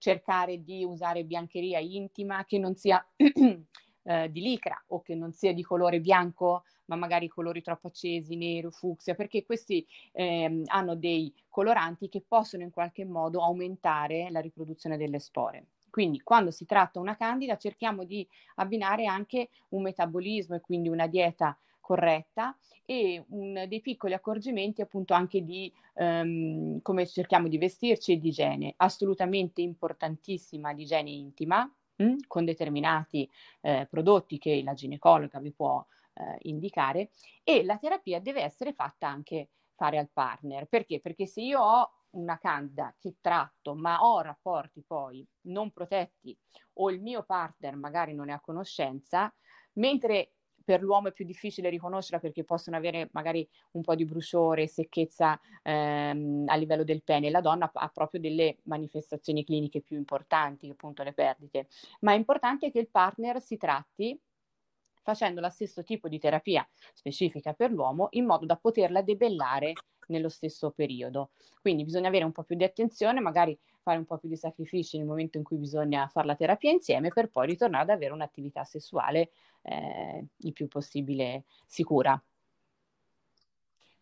cercare 0.02 0.64
di 0.64 0.82
usare 0.82 1.22
biancheria 1.22 1.78
intima 1.78 2.44
che 2.44 2.58
non 2.58 2.74
sia 2.74 3.06
eh, 3.14 4.32
di 4.32 4.40
licra 4.40 4.82
o 4.88 5.00
che 5.00 5.14
non 5.14 5.32
sia 5.32 5.54
di 5.54 5.62
colore 5.62 6.00
bianco, 6.00 6.64
ma 6.86 6.96
magari 6.96 7.28
colori 7.28 7.62
troppo 7.62 7.86
accesi, 7.86 8.34
nero, 8.34 8.72
fucsia, 8.72 9.14
perché 9.14 9.44
questi 9.44 9.86
eh, 10.10 10.64
hanno 10.66 10.96
dei 10.96 11.32
coloranti 11.48 12.08
che 12.08 12.20
possono 12.26 12.64
in 12.64 12.72
qualche 12.72 13.04
modo 13.04 13.44
aumentare 13.44 14.28
la 14.32 14.40
riproduzione 14.40 14.96
delle 14.96 15.20
spore. 15.20 15.66
Quindi 15.88 16.20
quando 16.20 16.50
si 16.50 16.66
tratta 16.66 16.98
una 16.98 17.16
candida 17.16 17.56
cerchiamo 17.56 18.02
di 18.02 18.26
abbinare 18.56 19.06
anche 19.06 19.50
un 19.68 19.82
metabolismo 19.82 20.56
e 20.56 20.60
quindi 20.60 20.88
una 20.88 21.06
dieta 21.06 21.56
corretta 21.82 22.56
e 22.86 23.22
un, 23.28 23.66
dei 23.68 23.82
piccoli 23.82 24.14
accorgimenti 24.14 24.80
appunto 24.80 25.12
anche 25.12 25.44
di 25.44 25.70
um, 25.94 26.80
come 26.80 27.06
cerchiamo 27.06 27.48
di 27.48 27.58
vestirci 27.58 28.12
e 28.12 28.18
di 28.18 28.28
igiene. 28.28 28.72
Assolutamente 28.78 29.60
importantissima 29.60 30.70
l'igiene 30.70 31.10
intima 31.10 31.70
mh, 31.96 32.04
mm, 32.04 32.16
con 32.26 32.46
determinati 32.46 33.28
eh, 33.60 33.86
prodotti 33.90 34.38
che 34.38 34.62
la 34.64 34.72
ginecologa 34.72 35.38
vi 35.40 35.52
può 35.52 35.84
eh, 36.14 36.38
indicare 36.42 37.10
e 37.44 37.64
la 37.64 37.76
terapia 37.76 38.20
deve 38.20 38.42
essere 38.42 38.72
fatta 38.72 39.08
anche 39.08 39.50
fare 39.74 39.98
al 39.98 40.08
partner. 40.10 40.66
Perché? 40.66 41.00
Perché 41.00 41.26
se 41.26 41.42
io 41.42 41.60
ho 41.60 41.90
una 42.10 42.38
candida 42.38 42.94
che 42.98 43.16
tratto, 43.20 43.74
ma 43.74 44.04
ho 44.04 44.20
rapporti 44.20 44.82
poi 44.86 45.26
non 45.42 45.70
protetti 45.72 46.36
o 46.74 46.90
il 46.90 47.00
mio 47.00 47.22
partner 47.22 47.76
magari 47.76 48.14
non 48.14 48.28
è 48.28 48.32
a 48.32 48.40
conoscenza, 48.40 49.32
mentre 49.74 50.32
per 50.64 50.82
l'uomo 50.82 51.08
è 51.08 51.12
più 51.12 51.24
difficile 51.24 51.68
riconoscerla 51.70 52.18
perché 52.20 52.44
possono 52.44 52.76
avere 52.76 53.08
magari 53.12 53.48
un 53.72 53.82
po' 53.82 53.94
di 53.94 54.04
bruciore, 54.04 54.66
secchezza 54.66 55.38
ehm, 55.62 56.44
a 56.46 56.56
livello 56.56 56.84
del 56.84 57.02
pene, 57.02 57.30
la 57.30 57.40
donna 57.40 57.70
ha 57.72 57.88
proprio 57.88 58.20
delle 58.20 58.58
manifestazioni 58.64 59.44
cliniche 59.44 59.80
più 59.80 59.96
importanti, 59.96 60.68
appunto 60.68 61.02
le 61.02 61.12
perdite, 61.12 61.68
ma 62.00 62.12
è 62.12 62.16
importante 62.16 62.70
che 62.70 62.78
il 62.78 62.88
partner 62.88 63.40
si 63.40 63.56
tratti 63.56 64.18
facendo 65.02 65.40
lo 65.40 65.48
stesso 65.50 65.82
tipo 65.82 66.08
di 66.08 66.18
terapia 66.18 66.66
specifica 66.94 67.52
per 67.54 67.72
l'uomo 67.72 68.08
in 68.12 68.24
modo 68.24 68.46
da 68.46 68.56
poterla 68.56 69.02
debellare 69.02 69.72
nello 70.12 70.28
stesso 70.28 70.70
periodo. 70.70 71.30
Quindi 71.60 71.84
bisogna 71.84 72.08
avere 72.08 72.24
un 72.24 72.32
po' 72.32 72.44
più 72.44 72.56
di 72.56 72.64
attenzione, 72.64 73.20
magari 73.20 73.58
fare 73.82 73.98
un 73.98 74.04
po' 74.04 74.18
più 74.18 74.28
di 74.28 74.36
sacrifici 74.36 74.96
nel 74.96 75.06
momento 75.06 75.38
in 75.38 75.44
cui 75.44 75.56
bisogna 75.56 76.06
fare 76.06 76.26
la 76.26 76.36
terapia 76.36 76.70
insieme 76.70 77.08
per 77.08 77.28
poi 77.28 77.46
ritornare 77.46 77.82
ad 77.82 77.90
avere 77.90 78.12
un'attività 78.12 78.64
sessuale 78.64 79.30
eh, 79.62 80.26
il 80.36 80.52
più 80.52 80.68
possibile 80.68 81.44
sicura. 81.66 82.20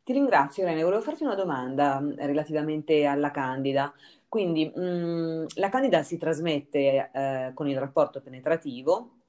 Ti 0.02 0.12
ringrazio 0.12 0.64
Irene, 0.64 0.82
volevo 0.82 1.02
farti 1.02 1.22
una 1.22 1.34
domanda 1.34 2.00
mm, 2.00 2.14
relativamente 2.16 3.04
alla 3.04 3.30
candida. 3.30 3.92
Quindi 4.28 4.70
mh, 4.74 4.80
mm, 4.80 5.44
la 5.54 5.68
candida 5.68 6.02
si 6.02 6.18
trasmette 6.18 7.10
eh, 7.12 7.50
con 7.54 7.68
il 7.68 7.78
rapporto 7.78 8.20
penetrativo 8.20 9.19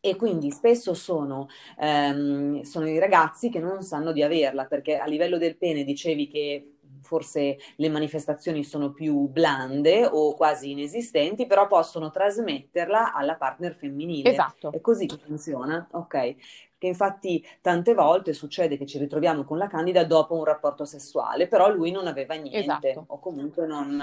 e 0.00 0.16
quindi 0.16 0.50
spesso 0.50 0.94
sono, 0.94 1.48
ehm, 1.78 2.62
sono 2.62 2.88
i 2.88 2.98
ragazzi 2.98 3.48
che 3.50 3.60
non 3.60 3.82
sanno 3.82 4.12
di 4.12 4.22
averla, 4.22 4.66
perché 4.66 4.98
a 4.98 5.06
livello 5.06 5.38
del 5.38 5.56
pene 5.56 5.84
dicevi 5.84 6.28
che 6.28 6.68
forse 7.04 7.58
le 7.76 7.88
manifestazioni 7.88 8.64
sono 8.64 8.92
più 8.92 9.28
blande 9.28 10.06
o 10.06 10.34
quasi 10.34 10.70
inesistenti, 10.70 11.46
però 11.46 11.66
possono 11.66 12.10
trasmetterla 12.10 13.12
alla 13.12 13.36
partner 13.36 13.74
femminile. 13.74 14.30
Esatto. 14.30 14.72
È 14.72 14.80
così 14.80 15.06
che 15.06 15.18
funziona? 15.18 15.86
Ok. 15.92 16.34
Che 16.78 16.86
infatti 16.86 17.44
tante 17.60 17.94
volte 17.94 18.32
succede 18.32 18.76
che 18.76 18.86
ci 18.86 18.98
ritroviamo 18.98 19.44
con 19.44 19.58
la 19.58 19.68
candida 19.68 20.04
dopo 20.04 20.34
un 20.34 20.44
rapporto 20.44 20.84
sessuale, 20.84 21.46
però 21.46 21.70
lui 21.70 21.90
non 21.90 22.06
aveva 22.06 22.34
niente 22.34 22.58
esatto. 22.58 23.04
o 23.06 23.18
comunque 23.20 23.66
non, 23.66 24.02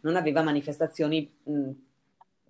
non 0.00 0.16
aveva 0.16 0.42
manifestazioni 0.42 1.30
mh, 1.44 1.70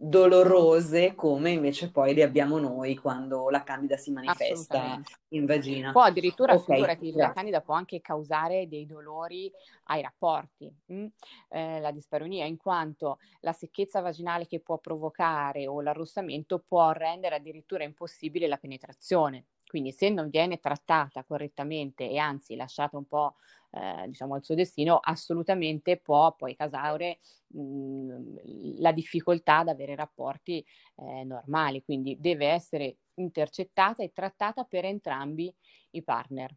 dolorose 0.00 1.16
come 1.16 1.50
invece 1.50 1.90
poi 1.90 2.14
le 2.14 2.22
abbiamo 2.22 2.58
noi 2.58 2.94
quando 2.94 3.50
la 3.50 3.64
candida 3.64 3.96
si 3.96 4.12
manifesta 4.12 5.02
in 5.30 5.44
vagina. 5.44 5.90
Può 5.90 6.02
addirittura, 6.02 6.54
okay, 6.54 6.76
figurati, 6.76 7.12
la 7.12 7.32
candida 7.32 7.60
può 7.60 7.74
anche 7.74 8.00
causare 8.00 8.68
dei 8.68 8.86
dolori 8.86 9.50
ai 9.84 10.02
rapporti, 10.02 10.72
mh? 10.86 10.94
Mm? 10.94 11.06
Eh, 11.48 11.80
la 11.80 11.90
disparonia, 11.90 12.46
in 12.46 12.56
quanto 12.56 13.18
la 13.40 13.52
secchezza 13.52 14.00
vaginale 14.00 14.46
che 14.46 14.60
può 14.60 14.78
provocare 14.78 15.66
o 15.66 15.80
l'arrossamento 15.80 16.62
può 16.64 16.92
rendere 16.92 17.34
addirittura 17.34 17.82
impossibile 17.82 18.46
la 18.46 18.56
penetrazione. 18.56 19.46
Quindi 19.66 19.92
se 19.92 20.08
non 20.08 20.30
viene 20.30 20.60
trattata 20.60 21.24
correttamente 21.24 22.08
e 22.08 22.16
anzi 22.18 22.56
lasciata 22.56 22.96
un 22.96 23.06
po' 23.06 23.34
eh, 23.70 24.04
diciamo 24.06 24.34
al 24.34 24.44
suo 24.44 24.54
destino, 24.54 24.98
assolutamente 25.02 25.98
può 25.98 26.34
poi 26.34 26.56
causare 26.56 27.18
mh, 27.48 27.60
mhmm, 27.60 28.36
la 28.78 28.92
difficoltà 28.92 29.58
ad 29.58 29.68
avere 29.68 29.94
rapporti 29.94 30.64
eh, 30.96 31.24
normali, 31.24 31.82
quindi 31.84 32.16
deve 32.20 32.46
essere 32.48 32.96
intercettata 33.14 34.02
e 34.02 34.12
trattata 34.12 34.64
per 34.64 34.84
entrambi 34.84 35.52
i 35.90 36.02
partner. 36.02 36.54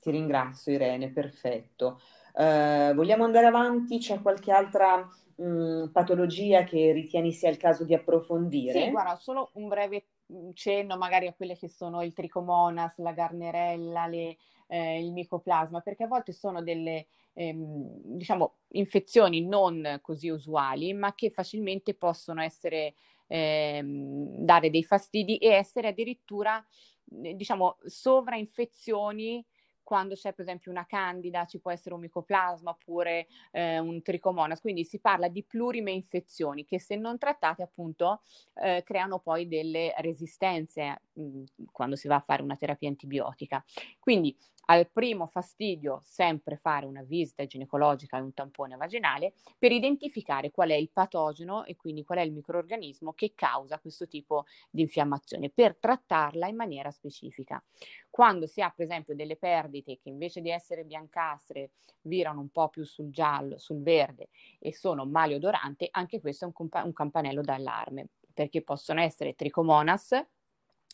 Ti 0.00 0.10
ringrazio 0.10 0.72
Irene, 0.72 1.10
perfetto. 1.10 2.00
Uh, 2.34 2.92
vogliamo 2.94 3.24
andare 3.24 3.46
avanti? 3.46 3.98
C'è 3.98 4.20
qualche 4.20 4.50
altra 4.50 4.96
mh, 5.36 5.44
mhmm, 5.44 5.90
patologia 5.92 6.64
che 6.64 6.90
ritieni 6.92 7.32
sia 7.32 7.50
il 7.50 7.56
caso 7.56 7.84
di 7.84 7.94
approfondire? 7.94 8.72
Sì, 8.72 8.90
guarda, 8.90 9.16
solo 9.16 9.50
un 9.54 9.68
breve 9.68 10.06
cenno 10.54 10.96
magari 10.96 11.26
a 11.26 11.34
quelle 11.34 11.56
che 11.56 11.68
sono 11.68 12.02
il 12.02 12.14
tricomonas, 12.14 12.98
la 12.98 13.12
garnerella, 13.12 14.06
le, 14.06 14.38
eh, 14.72 15.04
il 15.04 15.12
micoplasma, 15.12 15.80
perché 15.80 16.04
a 16.04 16.08
volte 16.08 16.32
sono 16.32 16.62
delle 16.62 17.08
ehm, 17.34 18.00
diciamo, 18.16 18.54
infezioni 18.68 19.46
non 19.46 19.98
così 20.00 20.30
usuali, 20.30 20.94
ma 20.94 21.14
che 21.14 21.30
facilmente 21.30 21.92
possono 21.92 22.40
essere 22.40 22.94
ehm, 23.26 24.38
dare 24.38 24.70
dei 24.70 24.82
fastidi 24.82 25.36
e 25.36 25.48
essere 25.48 25.88
addirittura 25.88 26.64
diciamo 27.04 27.76
sovrainfezioni 27.84 29.44
quando 29.82 30.14
c'è 30.14 30.32
per 30.32 30.44
esempio 30.44 30.70
una 30.70 30.86
candida 30.86 31.44
ci 31.44 31.60
può 31.60 31.70
essere 31.70 31.94
un 31.94 32.00
micoplasma 32.00 32.70
oppure 32.70 33.26
eh, 33.50 33.78
un 33.78 34.00
tricomonas, 34.00 34.60
quindi 34.60 34.84
si 34.84 35.00
parla 35.00 35.28
di 35.28 35.44
plurime 35.44 35.90
infezioni 35.90 36.64
che 36.64 36.80
se 36.80 36.96
non 36.96 37.18
trattate 37.18 37.62
appunto 37.62 38.22
eh, 38.54 38.82
creano 38.86 39.18
poi 39.18 39.48
delle 39.48 39.92
resistenze 39.98 41.02
mh, 41.12 41.22
mm, 41.22 41.44
quando 41.70 41.96
si 41.96 42.08
va 42.08 42.14
a 42.16 42.24
fare 42.24 42.42
una 42.42 42.56
terapia 42.56 42.88
antibiotica. 42.88 43.62
Quindi 43.98 44.34
al 44.66 44.90
primo 44.90 45.26
fastidio 45.26 46.00
sempre 46.04 46.56
fare 46.56 46.86
una 46.86 47.02
visita 47.02 47.44
ginecologica 47.44 48.18
e 48.18 48.20
un 48.20 48.32
tampone 48.32 48.76
vaginale 48.76 49.34
per 49.58 49.72
identificare 49.72 50.50
qual 50.50 50.70
è 50.70 50.74
il 50.74 50.90
patogeno 50.92 51.64
e 51.64 51.76
quindi 51.76 52.04
qual 52.04 52.18
è 52.18 52.22
il 52.22 52.32
microorganismo 52.32 53.12
che 53.12 53.32
causa 53.34 53.80
questo 53.80 54.06
tipo 54.06 54.44
di 54.70 54.82
infiammazione 54.82 55.50
per 55.50 55.76
trattarla 55.76 56.46
in 56.46 56.56
maniera 56.56 56.90
specifica. 56.90 57.62
Quando 58.08 58.46
si 58.46 58.60
ha 58.60 58.70
per 58.70 58.84
esempio 58.84 59.14
delle 59.14 59.36
perdite 59.36 59.98
che 59.98 60.08
invece 60.08 60.40
di 60.40 60.50
essere 60.50 60.84
biancastre 60.84 61.72
virano 62.02 62.40
un 62.40 62.50
po' 62.50 62.68
più 62.68 62.84
sul 62.84 63.10
giallo, 63.10 63.58
sul 63.58 63.82
verde 63.82 64.28
e 64.58 64.72
sono 64.74 65.06
maleodorante, 65.06 65.88
anche 65.90 66.20
questo 66.20 66.44
è 66.44 66.46
un, 66.48 66.52
compa- 66.52 66.84
un 66.84 66.92
campanello 66.92 67.40
d'allarme 67.40 68.08
perché 68.32 68.62
possono 68.62 69.00
essere 69.00 69.34
tricomonas 69.34 70.24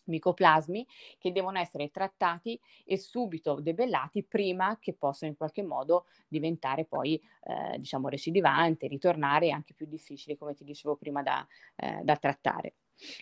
micoplasmi 0.08 0.86
che 1.18 1.32
devono 1.32 1.58
essere 1.58 1.90
trattati 1.90 2.58
e 2.84 2.98
subito 2.98 3.60
debellati 3.60 4.24
prima 4.24 4.78
che 4.80 4.94
possano 4.94 5.30
in 5.30 5.36
qualche 5.36 5.62
modo 5.62 6.06
diventare 6.26 6.84
poi 6.84 7.20
eh, 7.44 7.78
diciamo 7.78 8.08
recidivanti, 8.08 8.88
ritornare 8.88 9.50
anche 9.50 9.74
più 9.74 9.86
difficili 9.86 10.36
come 10.36 10.54
ti 10.54 10.64
dicevo 10.64 10.96
prima 10.96 11.22
da, 11.22 11.46
eh, 11.76 12.00
da 12.02 12.16
trattare. 12.16 12.74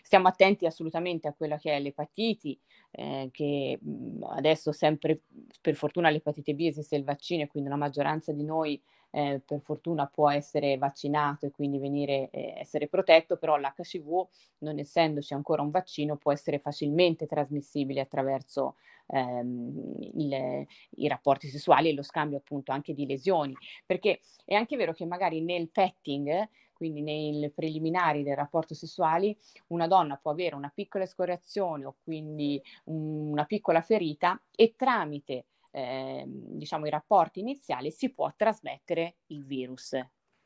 Stiamo 0.03 0.29
attenti 0.29 0.65
assolutamente 0.65 1.29
a 1.29 1.35
quella 1.35 1.59
che 1.59 1.73
è 1.73 1.81
l'epatiti, 1.81 2.59
eh, 2.93 3.29
che 3.31 3.79
mh, 3.81 4.25
adesso 4.31 4.73
sempre 4.73 5.21
per 5.61 5.75
fortuna 5.75 6.09
l'epatite 6.09 6.55
B 6.55 6.61
esiste 6.61 6.97
il 6.97 7.05
vaccino 7.05 7.43
e 7.43 7.47
quindi 7.47 7.69
la 7.69 7.77
maggioranza 7.77 8.33
di 8.33 8.43
noi 8.43 8.81
eh, 9.17 9.41
per 9.43 9.63
fortuna 9.63 10.07
può 10.07 10.31
essere 10.31 10.77
vaccinato 10.77 11.47
e 11.47 11.51
quindi 11.51 11.79
venire, 11.79 12.29
eh, 12.31 12.53
essere 12.59 12.87
protetto, 12.87 13.39
però 13.39 13.57
l'HCV, 13.57 14.27
non 14.59 14.79
essendoci 14.79 15.33
ancora 15.33 15.63
un 15.63 15.71
vaccino, 15.71 16.17
può 16.17 16.33
essere 16.33 16.59
facilmente 16.59 17.25
trasmissibile 17.25 18.03
attraverso 18.03 18.77
ehm, 19.07 19.95
il, 20.17 20.67
i 20.97 21.09
rapporti 21.09 21.49
sessuali 21.49 21.89
e 21.89 21.95
lo 21.95 22.03
scambio 22.03 22.37
appunto 22.37 22.73
anche 22.73 22.93
di 22.93 23.07
lesioni, 23.07 23.55
perché 23.87 24.21
è 24.45 24.53
anche 24.55 24.77
vero 24.77 24.93
che 24.93 25.07
magari 25.07 25.41
nel 25.41 25.71
petting 25.71 26.49
quindi 26.75 27.01
nei 27.01 27.51
preliminari 27.55 28.23
del 28.23 28.37
rapporto 28.37 28.75
sessuale, 28.75 29.39
una 29.69 29.87
donna 29.87 30.19
può 30.19 30.31
avere 30.31 30.57
una 30.57 30.71
piccola 30.75 31.05
escoriazione 31.05 31.87
o 31.87 31.95
quindi 32.05 32.63
una 32.85 33.47
piccola 33.47 33.81
ferita 33.81 34.39
e 34.55 34.75
tramite 34.77 35.47
eh, 35.77 36.25
diciamo, 36.27 36.87
i 36.87 36.91
rapporti 36.91 37.41
iniziali 37.41 37.91
si 37.91 38.11
può 38.11 38.33
trasmettere 38.35 39.17
il 39.27 39.45
virus 39.45 39.93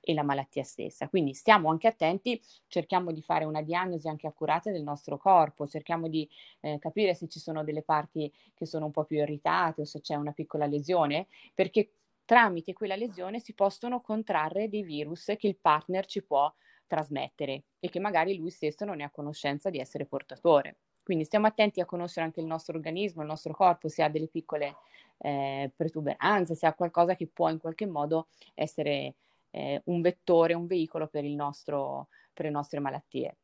e 0.01 0.13
la 0.13 0.25
malattia 0.25 0.65
stessa. 0.65 1.09
Quindi 1.09 1.35
stiamo 1.35 1.71
anche 1.71 1.87
attenti, 1.87 2.41
cerchiamo 2.67 3.13
di 3.13 3.23
fare 3.23 3.45
una 3.45 3.63
diagnosi 3.63 4.09
anche 4.09 4.27
accurata 4.27 4.73
del 4.73 4.83
nostro 4.83 5.19
corpo, 5.19 5.69
cerchiamo 5.69 6.09
di 6.09 6.29
eh, 6.61 6.79
capire 6.81 7.15
se 7.15 7.29
ci 7.29 7.39
sono 7.39 7.63
delle 7.63 7.83
parti 7.83 8.33
che 8.55 8.67
sono 8.67 8.87
un 8.87 8.91
po' 8.91 9.05
più 9.05 9.19
irritate 9.19 9.83
o 9.83 9.85
se 9.85 10.01
c'è 10.01 10.17
una 10.17 10.33
piccola 10.33 10.67
lesione, 10.67 11.29
perché 11.55 11.93
tramite 12.25 12.73
quella 12.73 12.97
lesione 12.97 13.39
si 13.39 13.55
possono 13.55 14.01
contrarre 14.01 14.69
dei 14.69 14.83
virus 14.83 15.27
che 15.39 15.47
il 15.47 15.59
partner 15.61 16.07
ci 16.07 16.25
può 16.25 16.53
trasmettere 16.89 17.67
e 17.79 17.89
che 17.89 18.01
magari 18.01 18.37
lui 18.37 18.51
stesso 18.51 18.85
non 18.85 19.01
è 19.01 19.05
a 19.05 19.11
conoscenza 19.11 19.71
di 19.71 19.79
essere 19.79 20.07
portatore. 20.07 20.79
Quindi 21.03 21.25
stiamo 21.25 21.47
attenti 21.47 21.81
a 21.81 21.85
conoscere 21.87 22.27
anche 22.27 22.41
il 22.41 22.47
nostro 22.47 22.77
organismo, 22.77 23.23
il 23.23 23.29
nostro 23.29 23.53
corpo, 23.53 23.89
se 23.89 24.03
ha 24.03 24.09
delle 24.09 24.29
piccole 24.29 24.77
eh, 25.19 25.71
protuberanze, 25.75 26.55
se 26.55 26.67
ha 26.67 26.75
qualcosa 26.75 27.15
che 27.15 27.27
può 27.27 27.49
in 27.49 27.59
qualche 27.59 27.87
modo 27.87 28.29
essere 28.55 29.15
eh, 29.51 29.81
un 29.85 30.01
vettore, 30.01 30.55
un 30.55 30.67
veicolo 30.67 31.09
per, 31.09 31.25
nostro, 31.25 32.09
per 32.33 32.45
le 32.47 32.51
nostre 32.51 32.81
malattie. 32.81 33.37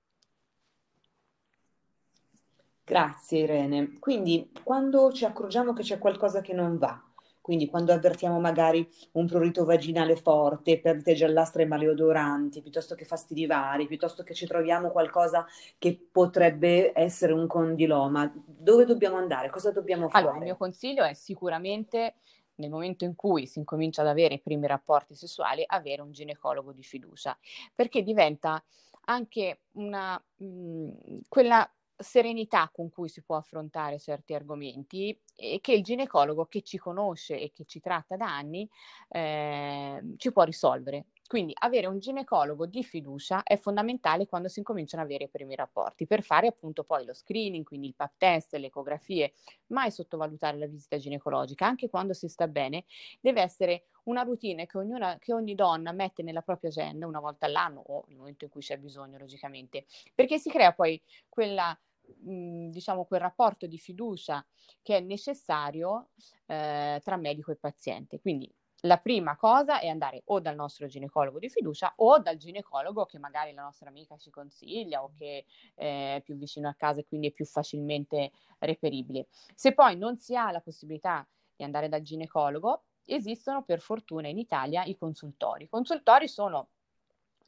Grazie 2.84 3.40
Irene. 3.40 3.98
Quindi 3.98 4.52
quando 4.62 5.12
ci 5.12 5.24
accorgiamo 5.24 5.72
che 5.72 5.82
c'è 5.82 5.98
qualcosa 5.98 6.40
che 6.40 6.52
non 6.52 6.78
va, 6.78 7.02
quindi 7.46 7.68
quando 7.68 7.92
avvertiamo 7.92 8.40
magari 8.40 8.84
un 9.12 9.28
prurito 9.28 9.64
vaginale 9.64 10.16
forte, 10.16 10.80
perdite 10.80 11.14
giallastre 11.14 11.64
maleodoranti, 11.64 12.60
piuttosto 12.60 12.96
che 12.96 13.04
fastidi 13.04 13.46
vari, 13.46 13.86
piuttosto 13.86 14.24
che 14.24 14.34
ci 14.34 14.48
troviamo 14.48 14.90
qualcosa 14.90 15.46
che 15.78 15.96
potrebbe 16.10 16.90
essere 16.92 17.32
un 17.32 17.46
condiloma, 17.46 18.28
dove 18.44 18.84
dobbiamo 18.84 19.14
andare? 19.14 19.48
Cosa 19.48 19.70
dobbiamo 19.70 20.08
fare? 20.08 20.24
Allora, 20.24 20.38
il 20.38 20.42
mio 20.42 20.56
consiglio 20.56 21.04
è 21.04 21.14
sicuramente 21.14 22.16
nel 22.56 22.68
momento 22.68 23.04
in 23.04 23.14
cui 23.14 23.46
si 23.46 23.60
incomincia 23.60 24.00
ad 24.00 24.08
avere 24.08 24.34
i 24.34 24.40
primi 24.40 24.66
rapporti 24.66 25.14
sessuali, 25.14 25.62
avere 25.64 26.02
un 26.02 26.10
ginecologo 26.10 26.72
di 26.72 26.82
fiducia, 26.82 27.38
perché 27.76 28.02
diventa 28.02 28.60
anche 29.04 29.60
una, 29.74 30.20
mh, 30.38 30.44
mm, 30.46 30.88
quella 31.28 31.70
serenità 31.98 32.70
con 32.72 32.90
cui 32.90 33.08
si 33.08 33.22
può 33.22 33.36
affrontare 33.36 33.98
certi 33.98 34.34
argomenti 34.34 35.18
e 35.34 35.60
che 35.60 35.72
il 35.72 35.82
ginecologo 35.82 36.46
che 36.46 36.62
ci 36.62 36.78
conosce 36.78 37.38
e 37.38 37.52
che 37.52 37.64
ci 37.64 37.80
tratta 37.80 38.16
da 38.16 38.26
anni 38.26 38.68
eh, 39.08 40.02
ci 40.16 40.32
può 40.32 40.42
risolvere. 40.42 41.06
Quindi 41.26 41.52
avere 41.58 41.86
un 41.88 41.98
ginecologo 41.98 42.66
di 42.66 42.84
fiducia 42.84 43.42
è 43.42 43.56
fondamentale 43.58 44.26
quando 44.26 44.46
si 44.48 44.60
incominciano 44.60 45.02
ad 45.02 45.08
avere 45.08 45.24
i 45.24 45.28
primi 45.28 45.56
rapporti 45.56 46.06
per 46.06 46.22
fare 46.22 46.46
appunto 46.46 46.84
poi 46.84 47.04
lo 47.04 47.14
screening, 47.14 47.64
quindi 47.64 47.88
il 47.88 47.94
pap 47.96 48.12
test, 48.16 48.54
le 48.54 48.66
ecografie, 48.66 49.32
mai 49.68 49.90
sottovalutare 49.90 50.56
la 50.56 50.66
visita 50.66 50.98
ginecologica, 50.98 51.66
anche 51.66 51.88
quando 51.88 52.12
si 52.12 52.28
sta 52.28 52.46
bene, 52.46 52.84
deve 53.20 53.42
essere 53.42 53.86
una 54.04 54.22
routine 54.22 54.66
che, 54.66 54.78
ognuna, 54.78 55.18
che 55.18 55.32
ogni 55.32 55.56
donna 55.56 55.90
mette 55.90 56.22
nella 56.22 56.42
propria 56.42 56.70
agenda 56.70 57.06
una 57.06 57.18
volta 57.18 57.46
all'anno 57.46 57.82
o 57.84 58.04
nel 58.06 58.18
momento 58.18 58.44
in 58.44 58.50
cui 58.50 58.60
c'è 58.60 58.78
bisogno, 58.78 59.18
logicamente, 59.18 59.86
perché 60.14 60.38
si 60.38 60.48
crea 60.48 60.72
poi 60.72 61.00
quella 61.28 61.76
mhmm, 62.22 62.70
diciamo 62.70 63.04
quel 63.04 63.20
rapporto 63.20 63.66
di 63.66 63.78
fiducia 63.78 64.44
che 64.82 64.96
è 64.98 65.00
necessario 65.00 66.10
eh, 66.46 67.00
tra 67.02 67.16
medico 67.16 67.50
e 67.50 67.56
paziente. 67.56 68.20
Quindi 68.20 68.52
la 68.82 68.98
prima 68.98 69.36
cosa 69.36 69.80
è 69.80 69.88
andare 69.88 70.22
o 70.26 70.40
dal 70.40 70.54
nostro 70.54 70.86
ginecologo 70.86 71.38
di 71.38 71.48
fiducia 71.48 71.92
o 71.96 72.18
dal 72.18 72.36
ginecologo 72.36 73.04
che 73.06 73.18
magari 73.18 73.52
la 73.52 73.62
nostra 73.62 73.88
amica 73.88 74.16
ci 74.16 74.30
consiglia 74.30 75.02
o 75.02 75.10
che 75.16 75.44
è 75.74 76.20
più 76.24 76.36
vicino 76.36 76.68
a 76.68 76.74
casa 76.74 77.00
e 77.00 77.06
quindi 77.06 77.28
è 77.28 77.32
più 77.32 77.46
facilmente 77.46 78.30
reperibile. 78.58 79.28
Se 79.54 79.72
poi 79.74 79.96
non 79.96 80.18
si 80.18 80.36
ha 80.36 80.50
la 80.50 80.60
possibilità 80.60 81.26
di 81.56 81.64
andare 81.64 81.88
dal 81.88 82.02
ginecologo, 82.02 82.84
esistono 83.04 83.62
per 83.64 83.80
fortuna 83.80 84.28
in 84.28 84.38
Italia 84.38 84.84
i 84.84 84.96
consultori. 84.96 85.64
I 85.64 85.68
consultori 85.68 86.28
sono 86.28 86.68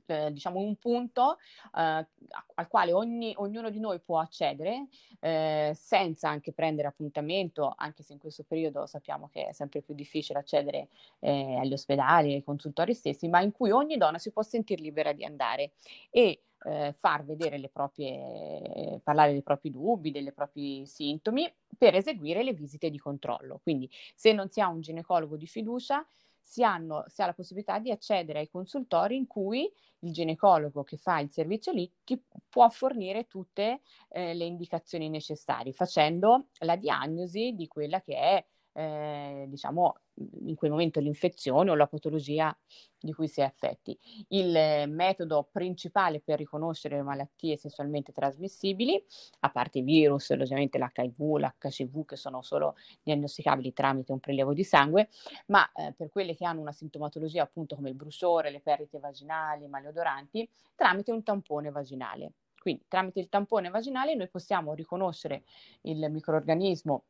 eh, 0.08 0.32
diciamo 0.32 0.58
un 0.58 0.76
punto 0.76 1.38
eh, 1.76 2.06
al 2.54 2.68
quale 2.68 2.92
ogni, 2.92 3.34
ognuno 3.36 3.70
di 3.70 3.80
noi 3.80 4.00
può 4.00 4.18
accedere 4.18 4.88
eh, 5.20 5.72
senza 5.74 6.28
anche 6.28 6.52
prendere 6.52 6.88
appuntamento, 6.88 7.72
anche 7.76 8.02
se 8.02 8.12
in 8.12 8.18
questo 8.18 8.44
periodo 8.44 8.86
sappiamo 8.86 9.28
che 9.28 9.48
è 9.48 9.52
sempre 9.52 9.82
più 9.82 9.94
difficile 9.94 10.38
accedere 10.38 10.88
eh, 11.20 11.56
agli 11.56 11.72
ospedali, 11.72 12.34
ai 12.34 12.44
consultori 12.44 12.94
stessi, 12.94 13.28
ma 13.28 13.40
in 13.40 13.52
cui 13.52 13.70
ogni 13.70 13.96
donna 13.96 14.18
si 14.18 14.30
può 14.30 14.42
sentire 14.42 14.82
libera 14.82 15.12
di 15.12 15.24
andare 15.24 15.72
e 16.10 16.42
eh, 16.64 16.94
far 16.98 17.24
vedere 17.24 17.58
le 17.58 17.68
proprie, 17.68 19.00
parlare 19.02 19.32
dei 19.32 19.42
propri 19.42 19.70
dubbi, 19.70 20.10
dei 20.10 20.32
propri 20.32 20.84
sintomi 20.86 21.50
per 21.76 21.94
eseguire 21.94 22.42
le 22.42 22.52
visite 22.52 22.90
di 22.90 22.98
controllo. 22.98 23.60
Quindi 23.62 23.88
se 24.14 24.32
non 24.32 24.50
si 24.50 24.60
ha 24.60 24.68
un 24.68 24.80
ginecologo 24.80 25.36
di 25.36 25.46
fiducia, 25.46 26.04
si, 26.42 26.62
hanno, 26.62 27.04
si 27.06 27.22
ha 27.22 27.26
la 27.26 27.34
possibilità 27.34 27.78
di 27.78 27.90
accedere 27.90 28.40
ai 28.40 28.48
consultori 28.48 29.16
in 29.16 29.26
cui 29.26 29.70
il 30.00 30.12
ginecologo 30.12 30.84
che 30.84 30.96
fa 30.96 31.18
il 31.18 31.30
servizio 31.30 31.72
lì 31.72 31.90
ti 32.04 32.22
può 32.48 32.68
fornire 32.68 33.26
tutte 33.26 33.80
eh, 34.08 34.34
le 34.34 34.44
indicazioni 34.44 35.08
necessarie, 35.08 35.72
facendo 35.72 36.48
la 36.60 36.76
diagnosi 36.76 37.52
di 37.54 37.66
quella 37.66 38.00
che 38.00 38.14
è 38.16 38.46
eh, 38.78 39.46
diciamo, 39.48 39.96
in 40.44 40.54
quel 40.54 40.70
momento 40.70 41.00
l'infezione 41.00 41.70
o 41.70 41.74
la 41.74 41.88
patologia 41.88 42.56
di 43.00 43.12
cui 43.12 43.26
si 43.26 43.40
è 43.40 43.44
affetti. 43.44 43.98
Il 44.28 44.52
metodo 44.88 45.48
principale 45.50 46.20
per 46.20 46.38
riconoscere 46.38 46.96
le 46.96 47.02
malattie 47.02 47.56
sessualmente 47.56 48.12
trasmissibili, 48.12 49.04
a 49.40 49.50
parte 49.50 49.78
i 49.78 49.82
virus, 49.82 50.32
logicamente 50.32 50.78
l'HIV, 50.78 51.38
l'HCV, 51.38 52.04
che 52.04 52.16
sono 52.16 52.40
solo 52.42 52.76
diagnosticabili 53.02 53.72
tramite 53.72 54.12
un 54.12 54.20
prelievo 54.20 54.52
di 54.52 54.62
sangue, 54.62 55.08
ma 55.46 55.68
eh, 55.72 55.92
per 55.96 56.08
quelle 56.08 56.36
che 56.36 56.44
hanno 56.44 56.60
una 56.60 56.72
sintomatologia 56.72 57.42
appunto 57.42 57.74
come 57.74 57.88
il 57.88 57.96
bruciore, 57.96 58.50
le 58.50 58.60
perdite 58.60 59.00
vaginali, 59.00 59.64
i 59.64 59.68
maleodoranti, 59.68 60.48
tramite 60.76 61.10
un 61.10 61.24
tampone 61.24 61.70
vaginale. 61.70 62.32
Quindi 62.60 62.84
tramite 62.86 63.18
il 63.18 63.28
tampone 63.28 63.70
vaginale 63.70 64.14
noi 64.14 64.28
possiamo 64.28 64.74
riconoscere 64.74 65.42
il 65.82 66.08
microorganismo 66.10 67.04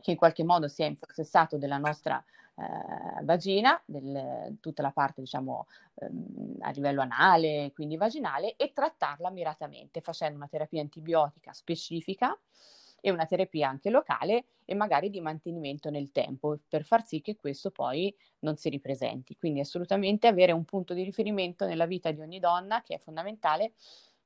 che 0.00 0.10
in 0.12 0.16
qualche 0.16 0.44
modo 0.44 0.68
si 0.68 0.82
è 0.82 0.86
impossessato 0.86 1.56
della 1.56 1.78
nostra 1.78 2.22
eh, 2.56 3.24
vagina, 3.24 3.80
del, 3.84 4.56
tutta 4.60 4.82
la 4.82 4.92
parte 4.92 5.20
diciamo 5.20 5.66
ehm, 5.96 6.56
a 6.60 6.70
livello 6.70 7.00
anale, 7.00 7.72
quindi 7.74 7.96
vaginale, 7.96 8.56
e 8.56 8.72
trattarla 8.72 9.30
miratamente 9.30 10.00
facendo 10.00 10.36
una 10.36 10.48
terapia 10.48 10.80
antibiotica 10.80 11.52
specifica 11.52 12.36
e 13.00 13.10
una 13.10 13.26
terapia 13.26 13.68
anche 13.68 13.90
locale 13.90 14.46
e 14.64 14.74
magari 14.74 15.10
di 15.10 15.20
mantenimento 15.20 15.90
nel 15.90 16.10
tempo 16.10 16.58
per 16.66 16.84
far 16.84 17.04
sì 17.04 17.20
che 17.20 17.36
questo 17.36 17.70
poi 17.70 18.14
non 18.40 18.56
si 18.56 18.70
ripresenti. 18.70 19.36
Quindi 19.36 19.60
assolutamente 19.60 20.26
avere 20.26 20.52
un 20.52 20.64
punto 20.64 20.94
di 20.94 21.02
riferimento 21.02 21.66
nella 21.66 21.84
vita 21.84 22.10
di 22.12 22.20
ogni 22.20 22.38
donna 22.38 22.82
che 22.82 22.94
è 22.94 22.98
fondamentale 22.98 23.72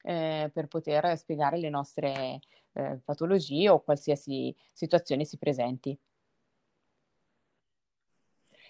eh, 0.02 0.48
per 0.52 0.68
poter 0.68 1.16
spiegare 1.18 1.58
le 1.58 1.70
nostre 1.70 2.40
eh, 2.78 3.00
patologie 3.04 3.68
o 3.68 3.80
qualsiasi 3.80 4.54
situazione 4.72 5.24
si 5.24 5.36
presenti. 5.36 5.98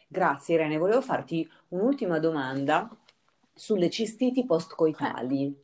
Grazie 0.08 0.54
Irene, 0.54 0.78
volevo 0.78 1.02
farti 1.02 1.48
un'ultima 1.68 2.18
domanda 2.18 2.88
sulle 3.54 3.90
cistiti 3.90 4.46
postcoitali 4.46 5.54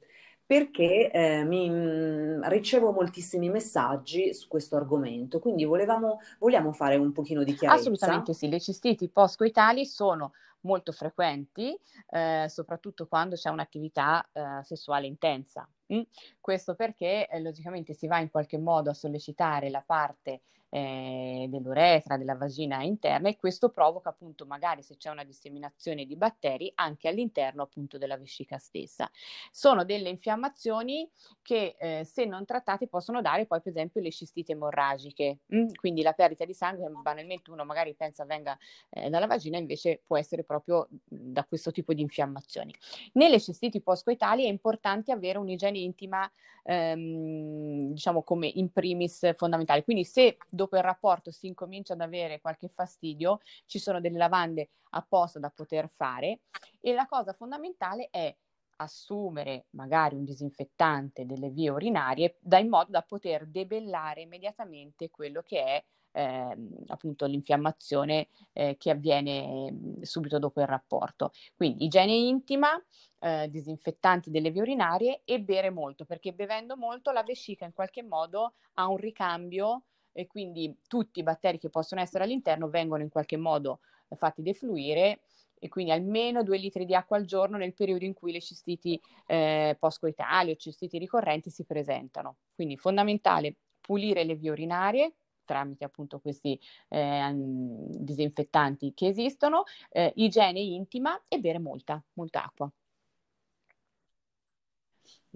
perché 0.47 1.11
eh, 1.11 1.45
mi, 1.45 1.71
mh, 1.71 1.75
mm, 1.75 2.43
ricevo 2.45 2.93
moltissimi 2.93 3.49
messaggi 3.49 4.35
su 4.35 4.47
questo 4.49 4.77
argomento, 4.77 5.39
quindi 5.39 5.65
volevamo, 5.65 6.21
vogliamo 6.39 6.73
fare 6.73 6.97
un 6.97 7.13
pochino 7.13 7.43
di 7.43 7.55
chiarezza. 7.55 7.81
Assolutamente 7.81 8.35
sì, 8.35 8.49
le 8.49 8.61
cistiti 8.61 9.09
postcoitali 9.09 9.87
sono 9.87 10.33
molto 10.65 10.93
frequenti, 10.93 11.79
eh, 12.11 12.47
soprattutto 12.49 13.07
quando 13.07 13.37
c'è 13.37 13.51
un'attività 13.51 14.29
eh, 14.33 14.63
sessuale 14.63 15.07
intensa. 15.07 15.69
Mm? 15.93 16.03
Questo 16.41 16.75
perché 16.75 17.29
eh, 17.29 17.41
logicamente 17.41 17.95
si 17.95 18.07
va 18.07 18.19
in 18.19 18.31
qualche 18.31 18.59
modo 18.59 18.91
a 18.91 18.95
sollecitare 18.95 19.71
la 19.71 19.83
parte 19.85 20.43
eh, 20.75 21.47
dell'uretra, 21.49 22.17
della 22.17 22.35
vagina 22.35 22.83
interna 22.83 23.29
e 23.29 23.37
questo 23.37 23.69
provoca 23.69 24.09
appunto 24.09 24.45
magari 24.45 24.83
se 24.83 24.97
c'è 24.97 25.09
una 25.09 25.23
disseminazione 25.23 26.05
di 26.05 26.17
batteri 26.17 26.73
anche 26.75 27.07
all'interno 27.07 27.63
appunto 27.63 27.97
della 27.97 28.17
vescica 28.17 28.59
stessa. 28.59 29.09
Sono 29.53 29.85
delle 29.85 30.09
infiammazioni 30.09 31.09
che 31.43 31.77
eh, 31.79 32.03
se 32.05 32.25
non 32.25 32.45
trattate 32.45 32.89
possono 32.89 33.23
dare 33.23 33.47
poi 33.47 33.61
per 33.61 33.71
esempio 33.71 34.01
le 34.01 34.11
cistite 34.11 34.51
emorragiche, 34.51 35.39
mm? 35.55 35.75
quindi 35.75 36.03
la 36.03 36.13
perdita 36.13 36.45
di 36.45 36.55
sangue 36.55 36.91
banalmente 36.91 37.53
uno 37.53 37.65
magari 37.65 37.95
pensa 37.95 38.25
venga 38.25 38.59
eh, 38.91 39.09
dalla 39.11 39.29
vagina 39.29 39.59
invece 39.59 40.03
può 40.05 40.19
essere 40.19 40.43
proprio 40.43 40.89
da 41.05 41.45
questo 41.45 41.71
tipo 41.71 41.95
di 41.95 42.03
infiammazioni. 42.03 42.75
Nelle 43.13 43.39
cistiti 43.39 43.81
postcoitali 43.81 44.45
è 44.45 44.49
importante 44.49 45.13
avere 45.13 45.39
un'igiene 45.39 45.79
intima 45.79 46.29
ehm, 46.65 47.93
diciamo 47.93 48.23
come 48.23 48.51
in 48.55 48.73
primis 48.73 49.35
fondamentale, 49.37 49.85
quindi 49.85 50.05
se 50.05 50.37
dopo 50.65 50.77
il 50.77 50.83
rapporto 50.83 51.31
si 51.31 51.47
incomincia 51.47 51.93
ad 51.93 52.01
avere 52.01 52.41
qualche 52.41 52.69
fastidio, 52.69 53.41
ci 53.67 53.79
sono 53.79 54.01
delle 54.01 54.19
lavande 54.19 54.71
apposta 54.91 55.39
da 55.39 55.51
poter 55.51 55.91
fare 55.95 56.41
e 56.81 56.95
la 56.95 57.07
cosa 57.07 57.33
fondamentale 57.33 58.09
è 58.11 58.35
assumere 58.77 59.67
magari 59.71 60.17
un 60.17 60.25
disinfettante 60.25 61.27
delle 61.27 61.51
vie 61.51 61.71
urinarie 61.71 62.39
da 62.41 62.59
in 62.59 62.69
modo 62.69 62.91
da 62.91 63.03
poter 63.03 63.47
debellare 63.47 64.23
immediatamente 64.23 65.11
quello 65.11 65.43
che 65.43 65.63
è 65.63 65.85
eh, 66.17 66.57
appunto 66.87 67.27
l'infiammazione 67.27 68.29
eh, 68.53 68.77
che 68.79 68.91
avviene 68.91 69.71
mm, 69.71 70.03
subito 70.03 70.39
dopo 70.39 70.61
il 70.61 70.67
rapporto. 70.67 71.33
Quindi 71.57 71.85
igiene 71.85 72.13
intima, 72.13 72.81
eh, 73.21 73.49
disinfettanti 73.51 74.31
delle 74.31 74.51
vie 74.51 74.61
urinarie 74.61 75.23
e 75.25 75.41
bere 75.41 75.71
molto, 75.71 76.05
perché 76.05 76.33
bevendo 76.33 76.77
molto 76.77 77.11
la 77.11 77.23
vescica 77.23 77.65
in 77.65 77.73
qualche 77.73 78.03
modo 78.03 78.55
ha 78.75 78.89
un 78.89 78.97
ricambio 78.97 79.85
e 80.15 80.27
quindi 80.27 80.75
tutti 80.89 81.19
i 81.19 81.23
batteri 81.23 81.59
che 81.59 81.69
possono 81.69 82.01
essere 82.01 82.25
all'interno 82.25 82.71
vengono 82.71 83.03
in 83.03 83.11
qualche 83.11 83.37
modo 83.37 83.81
fatti 84.17 84.43
defluire 84.43 85.21
e 85.59 85.69
quindi 85.69 85.93
almeno 85.93 86.43
due 86.43 86.59
litri 86.59 86.85
di 86.85 86.95
acqua 86.95 87.17
al 87.17 87.25
giorno 87.25 87.57
nel 87.57 87.75
periodo 87.75 88.05
in 88.05 88.15
cui 88.15 88.33
le 88.33 88.41
cistiti 88.41 89.01
eh, 89.27 89.77
postcoitali 89.79 90.53
o 90.53 90.57
cistiti 90.57 90.99
ricorrenti 90.99 91.51
si 91.51 91.65
presentano. 91.65 92.37
Quindi 92.55 92.77
fondamentale 92.77 93.57
pulire 93.81 94.25
le 94.25 94.35
vie 94.37 94.51
urinarie 94.51 95.15
tramite 95.45 95.85
appunto 95.85 96.21
questi 96.21 96.59
eh, 96.89 97.31
disinfettanti 97.35 98.93
che 98.95 99.09
esistono, 99.09 99.65
eh, 99.91 100.13
igiene 100.17 100.61
intima 100.61 101.21
e 101.29 101.39
bere 101.39 101.59
molta, 101.59 102.03
molta 102.15 102.45
acqua. 102.45 102.71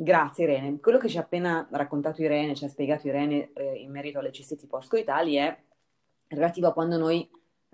Grazie 0.00 0.44
Irene. 0.44 0.78
Quello 0.78 0.96
che 0.96 1.08
ci 1.08 1.18
ha 1.18 1.22
appena 1.22 1.66
raccontato 1.72 2.22
Irene, 2.22 2.54
ci 2.54 2.64
ha 2.64 2.68
spiegato 2.68 3.08
Irene 3.08 3.50
eh, 3.52 3.78
in 3.78 3.90
merito 3.90 4.20
alle 4.20 4.30
cistiti 4.30 4.68
postcoitali 4.68 5.34
è 5.34 5.58
relativo 6.28 6.68
a 6.68 6.72
quando 6.72 6.98
noi 6.98 7.28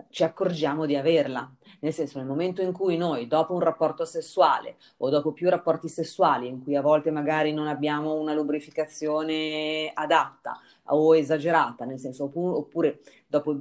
ci 0.09 0.23
accorgiamo 0.23 0.87
di 0.87 0.95
averla. 0.95 1.47
Nel 1.81 1.93
senso, 1.93 2.17
nel 2.17 2.25
momento 2.25 2.63
in 2.63 2.71
cui 2.71 2.97
noi, 2.97 3.27
dopo 3.27 3.53
un 3.53 3.59
rapporto 3.59 4.05
sessuale 4.05 4.77
o 4.97 5.09
dopo 5.11 5.33
più 5.33 5.51
rapporti 5.51 5.87
sessuali, 5.87 6.47
in 6.47 6.63
cui 6.63 6.75
a 6.75 6.81
volte 6.81 7.11
magari 7.11 7.53
non 7.53 7.67
abbiamo 7.67 8.15
una 8.15 8.33
lubrificazione 8.33 9.91
adatta 9.93 10.59
o 10.85 11.15
esagerata, 11.15 11.85
nel 11.85 11.99
senso, 11.99 12.31
oppure 12.33 13.01
dopo 13.27 13.55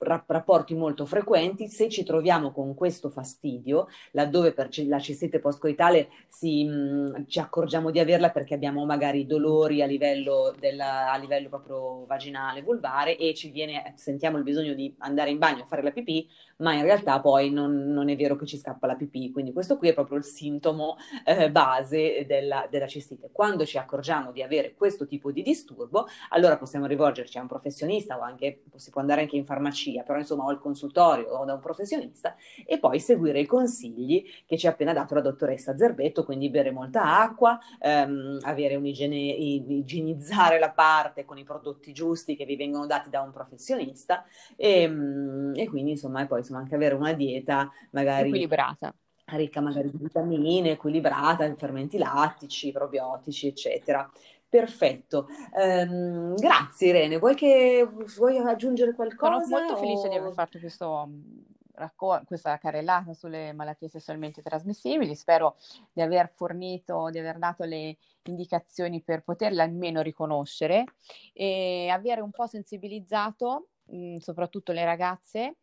rapporti 0.00 0.74
molto 0.74 1.04
frequenti, 1.04 1.68
se 1.68 1.88
ci 1.88 2.04
troviamo 2.04 2.52
con 2.52 2.74
questo 2.74 3.10
fastidio, 3.10 3.88
laddove 4.12 4.52
per 4.52 4.68
la 4.86 4.98
cistite 4.98 5.40
postcoitale 5.40 6.08
si, 6.28 6.64
mh, 6.64 7.26
ci 7.26 7.38
accorgiamo 7.38 7.90
di 7.90 7.98
averla 7.98 8.30
perché 8.30 8.54
abbiamo 8.54 8.84
magari 8.84 9.26
dolori 9.26 9.82
a 9.82 9.86
livello, 9.86 10.54
della, 10.58 11.12
a 11.12 11.16
livello 11.18 11.48
proprio 11.48 12.06
vaginale, 12.06 12.62
vulvare 12.62 13.16
e 13.16 13.34
ci 13.34 13.50
viene, 13.50 13.92
sentiamo 13.96 14.38
il 14.38 14.42
bisogno 14.42 14.74
di 14.74 14.94
andare 14.98 15.30
in 15.30 15.38
bagno 15.38 15.62
a 15.62 15.66
fare 15.66 15.82
la 15.82 15.92
pipì, 15.92 16.26
ma 16.60 16.74
in 16.74 16.82
realtà 16.82 17.20
poi 17.20 17.50
non, 17.50 17.92
non 17.92 18.08
è 18.08 18.16
vero 18.16 18.36
che 18.36 18.46
ci 18.46 18.56
scappa 18.56 18.86
la 18.86 18.94
pipì, 18.94 19.30
quindi 19.30 19.52
questo 19.52 19.76
qui 19.76 19.88
è 19.88 19.94
proprio 19.94 20.18
il 20.18 20.24
sintomo 20.24 20.96
eh, 21.24 21.50
base 21.50 22.24
della, 22.26 22.66
della 22.70 22.86
cistite. 22.86 23.30
Quando 23.32 23.64
ci 23.64 23.78
accorgiamo 23.78 24.32
di 24.32 24.42
avere 24.42 24.74
questo 24.74 25.06
tipo 25.06 25.30
di 25.32 25.42
disturbo, 25.42 26.06
allora 26.30 26.56
possiamo 26.56 26.86
rivolgerci 26.86 27.38
a 27.38 27.42
un 27.42 27.48
professionista 27.48 28.18
o 28.18 28.22
anche, 28.22 28.62
si 28.76 28.90
può 28.90 29.00
andare 29.00 29.22
anche 29.22 29.36
in 29.36 29.44
farmacia, 29.44 30.02
però 30.02 30.18
insomma 30.18 30.44
o 30.44 30.48
al 30.48 30.60
consultorio 30.60 31.28
o 31.30 31.44
da 31.44 31.54
un 31.54 31.60
professionista 31.60 32.34
e 32.66 32.78
poi 32.78 33.00
seguire 33.00 33.40
i 33.40 33.46
consigli 33.46 34.24
che 34.46 34.56
ci 34.56 34.66
ha 34.66 34.70
appena 34.70 34.92
dato 34.92 35.14
la 35.14 35.20
dottoressa 35.20 35.76
Zerbetto, 35.76 36.24
quindi 36.24 36.50
bere 36.50 36.70
molta 36.70 37.20
acqua, 37.20 37.58
ehm, 37.80 38.38
avere 38.42 38.76
un'igiene, 38.76 39.16
igienizzare 39.16 40.58
la 40.58 40.70
parte 40.70 41.24
con 41.24 41.38
i 41.38 41.44
prodotti 41.44 41.92
giusti 41.92 42.36
che 42.36 42.44
vi 42.44 42.56
vengono 42.56 42.86
dati 42.86 43.08
da 43.10 43.20
un 43.22 43.32
professionista 43.32 44.24
e, 44.56 44.82
ehm, 44.82 45.52
e 45.56 45.68
quindi 45.68 45.92
insomma 45.92 46.22
e 46.22 46.26
poi 46.26 46.42
insomma 46.50 46.60
anche 46.60 46.74
avere 46.74 46.94
una 46.94 47.12
dieta 47.12 47.70
magari 47.92 48.28
equilibrata 48.28 48.94
ricca 49.32 49.60
magari 49.60 49.90
di 49.92 49.98
vitamine, 49.98 50.72
equilibrata, 50.72 51.54
fermenti 51.54 51.98
lattici, 51.98 52.72
probiotici, 52.72 53.46
eccetera. 53.46 54.10
Perfetto, 54.48 55.28
um, 55.52 56.34
grazie 56.34 56.88
Irene. 56.88 57.18
Vuoi, 57.18 57.36
che, 57.36 57.88
vuoi 58.16 58.38
aggiungere 58.38 58.92
qualcosa? 58.92 59.44
Sono 59.44 59.58
molto 59.58 59.74
o... 59.74 59.76
felice 59.76 60.08
di 60.08 60.16
aver 60.16 60.32
fatto 60.32 60.58
questo, 60.58 61.08
raccol- 61.74 62.24
questa 62.24 62.58
carrellata 62.58 63.14
sulle 63.14 63.52
malattie 63.52 63.86
sessualmente 63.86 64.42
trasmissibili. 64.42 65.14
Spero 65.14 65.54
di 65.92 66.02
aver 66.02 66.32
fornito, 66.34 67.08
di 67.10 67.20
aver 67.20 67.38
dato 67.38 67.62
le 67.62 67.98
indicazioni 68.24 69.00
per 69.00 69.22
poterle 69.22 69.62
almeno 69.62 70.00
riconoscere 70.00 70.86
e 71.32 71.88
avere 71.88 72.20
un 72.20 72.32
po' 72.32 72.48
sensibilizzato 72.48 73.68
mh, 73.84 74.16
soprattutto 74.16 74.72
le 74.72 74.84
ragazze 74.84 75.58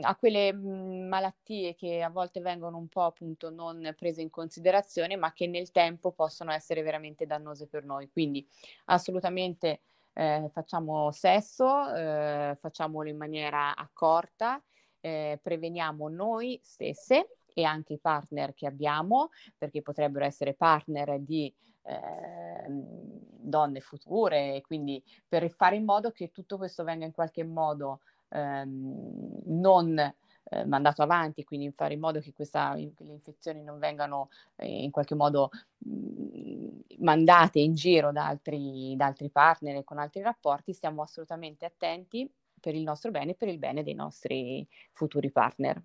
a 0.00 0.16
quelle 0.16 0.52
mhmm, 0.52 1.06
malattie 1.06 1.74
che 1.74 2.02
a 2.02 2.08
volte 2.08 2.40
vengono 2.40 2.78
un 2.78 2.88
po' 2.88 3.02
appunto 3.04 3.50
non 3.50 3.94
prese 3.96 4.22
in 4.22 4.30
considerazione, 4.30 5.16
ma 5.16 5.32
che 5.32 5.46
nel 5.46 5.70
tempo 5.70 6.12
possono 6.12 6.50
essere 6.52 6.82
veramente 6.82 7.26
dannose 7.26 7.66
per 7.66 7.84
noi. 7.84 8.08
Quindi 8.10 8.46
assolutamente 8.86 9.82
eh, 10.14 10.48
facciamo 10.50 11.10
sesso, 11.12 11.94
eh, 11.94 12.56
facciamolo 12.58 13.08
in 13.08 13.16
maniera 13.16 13.76
accorta, 13.76 14.62
eh, 15.00 15.38
preveniamo 15.42 16.08
noi 16.08 16.58
stesse 16.62 17.36
e 17.52 17.64
anche 17.64 17.94
i 17.94 17.98
partner 17.98 18.54
che 18.54 18.66
abbiamo, 18.66 19.30
perché 19.56 19.82
potrebbero 19.82 20.24
essere 20.24 20.54
partner 20.54 21.20
di 21.20 21.54
eh, 21.82 22.64
donne 22.68 23.80
future, 23.80 24.60
quindi 24.66 25.02
per 25.28 25.48
fare 25.50 25.76
in 25.76 25.84
modo 25.84 26.10
che 26.10 26.30
tutto 26.30 26.56
questo 26.56 26.82
venga 26.82 27.04
in 27.04 27.12
qualche 27.12 27.44
modo 27.44 28.00
ehm, 28.28 29.42
non 29.46 29.98
eh, 29.98 30.64
mandato 30.64 31.02
avanti, 31.02 31.44
quindi 31.44 31.72
fare 31.74 31.94
in 31.94 32.00
modo 32.00 32.20
che, 32.20 32.32
questa, 32.32 32.74
le 32.74 32.92
infezioni 32.98 33.62
non 33.62 33.78
vengano 33.78 34.28
eh, 34.56 34.82
in 34.82 34.90
qualche 34.90 35.14
modo 35.14 35.50
mm, 35.88 36.78
mandate 36.98 37.58
in 37.58 37.74
giro 37.74 38.12
da 38.12 38.26
altri, 38.26 38.94
da 38.96 39.06
altri 39.06 39.28
partner 39.30 39.76
e 39.76 39.84
con 39.84 39.98
altri 39.98 40.22
rapporti, 40.22 40.72
stiamo 40.72 41.02
assolutamente 41.02 41.64
attenti 41.64 42.30
per 42.60 42.74
il 42.74 42.82
nostro 42.82 43.10
bene 43.10 43.32
e 43.32 43.34
per 43.34 43.48
il 43.48 43.58
bene 43.58 43.82
dei 43.82 43.94
nostri 43.94 44.66
futuri 44.92 45.30
partner. 45.30 45.82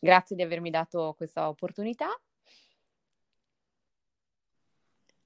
Grazie 0.00 0.34
di 0.34 0.42
avermi 0.42 0.70
dato 0.70 1.14
questa 1.16 1.48
opportunità 1.48 2.08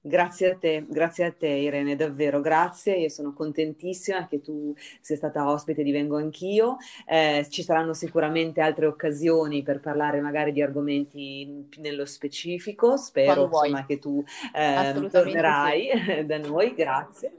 Grazie 0.07 0.51
a 0.51 0.55
te, 0.55 0.85
grazie 0.87 1.25
a 1.25 1.31
te 1.31 1.47
Irene, 1.47 1.95
davvero 1.95 2.39
grazie, 2.39 2.95
io 2.95 3.09
sono 3.09 3.33
contentissima 3.33 4.27
che 4.27 4.39
tu 4.39 4.71
sia 5.01 5.15
stata 5.15 5.49
ospite 5.49 5.81
di 5.81 5.91
Vengo 5.91 6.17
Anch'io, 6.17 6.77
eh, 7.07 7.47
ci 7.49 7.63
saranno 7.63 7.95
sicuramente 7.95 8.61
altre 8.61 8.85
occasioni 8.85 9.63
per 9.63 9.79
parlare 9.79 10.21
magari 10.21 10.51
di 10.51 10.61
argomenti 10.61 11.67
nello 11.77 12.05
specifico, 12.05 12.97
spero 12.97 13.45
insomma, 13.45 13.83
che 13.83 13.97
tu 13.97 14.23
eh, 14.53 15.07
tornerai 15.09 15.89
sì. 16.05 16.25
da 16.27 16.37
noi, 16.37 16.75
grazie. 16.75 17.37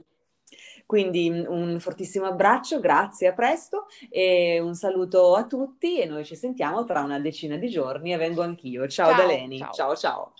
Quindi 0.85 1.29
un 1.29 1.79
fortissimo 1.79 2.25
abbraccio, 2.25 2.81
grazie, 2.81 3.29
a 3.29 3.33
presto 3.33 3.85
e 4.09 4.59
un 4.59 4.75
saluto 4.75 5.35
a 5.35 5.45
tutti 5.45 6.01
e 6.01 6.05
noi 6.05 6.25
ci 6.25 6.35
sentiamo 6.35 6.83
tra 6.83 7.01
una 7.01 7.19
decina 7.19 7.55
di 7.55 7.69
giorni 7.69 8.11
e 8.11 8.17
vengo 8.17 8.41
anch'io. 8.41 8.85
Ciao, 8.89 9.11
ciao 9.11 9.21
Daleni, 9.21 9.57
ciao 9.57 9.71
ciao. 9.71 9.95
ciao. 9.95 10.33